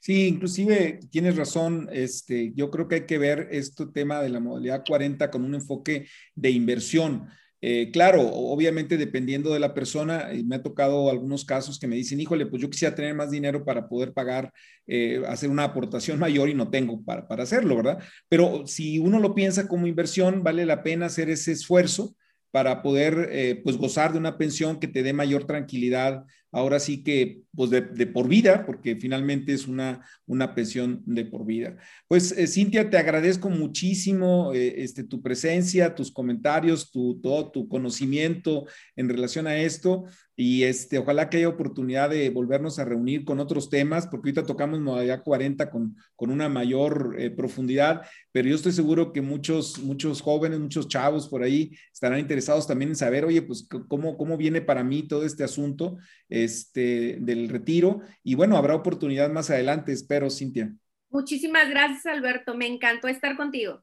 Sí, 0.00 0.26
inclusive 0.26 1.00
tienes 1.10 1.36
razón. 1.36 1.88
Este, 1.92 2.52
yo 2.54 2.70
creo 2.70 2.88
que 2.88 2.96
hay 2.96 3.06
que 3.06 3.18
ver 3.18 3.48
este 3.50 3.86
tema 3.86 4.22
de 4.22 4.28
la 4.30 4.40
modalidad 4.40 4.82
40 4.86 5.30
con 5.30 5.44
un 5.44 5.54
enfoque 5.54 6.06
de 6.34 6.50
inversión. 6.50 7.28
Eh, 7.62 7.90
claro, 7.92 8.22
obviamente 8.32 8.96
dependiendo 8.96 9.52
de 9.52 9.60
la 9.60 9.74
persona, 9.74 10.30
me 10.44 10.56
ha 10.56 10.62
tocado 10.62 11.10
algunos 11.10 11.44
casos 11.44 11.78
que 11.78 11.86
me 11.86 11.96
dicen, 11.96 12.18
híjole, 12.20 12.46
pues 12.46 12.62
yo 12.62 12.70
quisiera 12.70 12.94
tener 12.94 13.14
más 13.14 13.30
dinero 13.30 13.64
para 13.64 13.86
poder 13.86 14.14
pagar, 14.14 14.50
eh, 14.86 15.22
hacer 15.28 15.50
una 15.50 15.64
aportación 15.64 16.18
mayor 16.18 16.48
y 16.48 16.54
no 16.54 16.70
tengo 16.70 17.02
para, 17.04 17.28
para 17.28 17.42
hacerlo, 17.42 17.76
¿verdad? 17.76 18.02
Pero 18.28 18.66
si 18.66 18.98
uno 18.98 19.18
lo 19.18 19.34
piensa 19.34 19.68
como 19.68 19.86
inversión, 19.86 20.42
vale 20.42 20.64
la 20.64 20.82
pena 20.82 21.06
hacer 21.06 21.28
ese 21.28 21.52
esfuerzo 21.52 22.16
para 22.50 22.82
poder 22.82 23.28
eh, 23.30 23.60
pues 23.62 23.76
gozar 23.76 24.12
de 24.12 24.18
una 24.18 24.38
pensión 24.38 24.80
que 24.80 24.88
te 24.88 25.02
dé 25.02 25.12
mayor 25.12 25.44
tranquilidad 25.44 26.24
ahora 26.52 26.80
sí 26.80 27.02
que, 27.02 27.42
pues 27.54 27.70
de, 27.70 27.82
por 28.06 28.28
vida, 28.28 28.64
porque 28.66 28.96
finalmente 28.96 29.52
es 29.52 29.66
una, 29.66 30.04
una 30.26 30.54
pensión 30.54 31.02
de 31.06 31.24
por 31.24 31.44
vida. 31.44 31.76
Pues, 32.08 32.32
eh, 32.32 32.46
Cintia, 32.46 32.90
te 32.90 32.98
agradezco 32.98 33.50
muchísimo 33.50 34.52
eh, 34.52 34.82
este, 34.82 35.04
tu 35.04 35.22
presencia, 35.22 35.94
tus 35.94 36.10
comentarios, 36.12 36.90
tu, 36.90 37.20
todo 37.20 37.50
tu 37.50 37.68
conocimiento 37.68 38.66
en 38.96 39.08
relación 39.08 39.46
a 39.46 39.58
esto. 39.58 40.04
Y 40.36 40.62
este, 40.62 40.96
ojalá 40.96 41.28
que 41.28 41.36
haya 41.36 41.50
oportunidad 41.50 42.08
de 42.08 42.30
volvernos 42.30 42.78
a 42.78 42.86
reunir 42.86 43.26
con 43.26 43.40
otros 43.40 43.68
temas, 43.68 44.06
porque 44.06 44.30
ahorita 44.30 44.46
tocamos 44.46 44.80
modalidad 44.80 45.22
40 45.22 45.70
con, 45.70 45.94
con 46.16 46.30
una 46.30 46.48
mayor 46.48 47.14
eh, 47.18 47.28
profundidad, 47.28 48.02
pero 48.32 48.48
yo 48.48 48.54
estoy 48.54 48.72
seguro 48.72 49.12
que 49.12 49.20
muchos, 49.20 49.78
muchos 49.80 50.22
jóvenes, 50.22 50.58
muchos 50.58 50.88
chavos 50.88 51.28
por 51.28 51.42
ahí 51.42 51.72
estarán 51.92 52.20
interesados 52.20 52.66
también 52.66 52.92
en 52.92 52.96
saber, 52.96 53.26
oye, 53.26 53.42
pues 53.42 53.68
cómo, 53.86 54.16
cómo 54.16 54.38
viene 54.38 54.62
para 54.62 54.82
mí 54.82 55.02
todo 55.02 55.26
este 55.26 55.44
asunto 55.44 55.98
este, 56.44 57.18
del 57.20 57.48
retiro. 57.48 58.00
Y 58.22 58.34
bueno, 58.34 58.56
habrá 58.56 58.74
oportunidad 58.74 59.30
más 59.30 59.50
adelante, 59.50 59.92
espero, 59.92 60.30
Cintia. 60.30 60.74
Muchísimas 61.10 61.68
gracias, 61.68 62.06
Alberto. 62.06 62.54
Me 62.54 62.66
encantó 62.66 63.08
estar 63.08 63.36
contigo. 63.36 63.82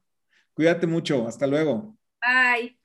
Cuídate 0.54 0.88
mucho. 0.88 1.28
Hasta 1.28 1.46
luego. 1.46 1.96
Bye. 2.22 2.78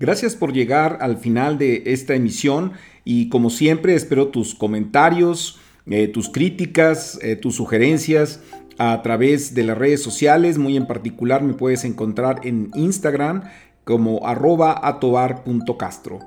Gracias 0.00 0.36
por 0.36 0.52
llegar 0.52 0.98
al 1.00 1.16
final 1.16 1.58
de 1.58 1.82
esta 1.86 2.14
emisión 2.14 2.72
y 3.04 3.28
como 3.28 3.50
siempre 3.50 3.94
espero 3.94 4.28
tus 4.28 4.54
comentarios, 4.54 5.60
eh, 5.86 6.06
tus 6.08 6.28
críticas, 6.28 7.18
eh, 7.22 7.36
tus 7.36 7.56
sugerencias 7.56 8.42
a 8.78 9.02
través 9.02 9.54
de 9.54 9.64
las 9.64 9.76
redes 9.76 10.02
sociales. 10.02 10.56
Muy 10.56 10.76
en 10.76 10.86
particular 10.86 11.42
me 11.42 11.54
puedes 11.54 11.84
encontrar 11.84 12.40
en 12.44 12.70
Instagram 12.74 13.42
como 13.84 14.26
arroba 14.26 14.86
atobar.castro. 14.86 16.20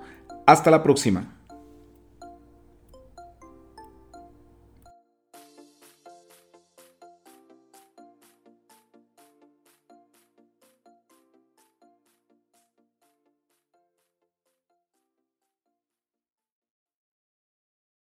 Hasta 0.45 0.69
la 0.69 0.83
próxima. 0.83 1.40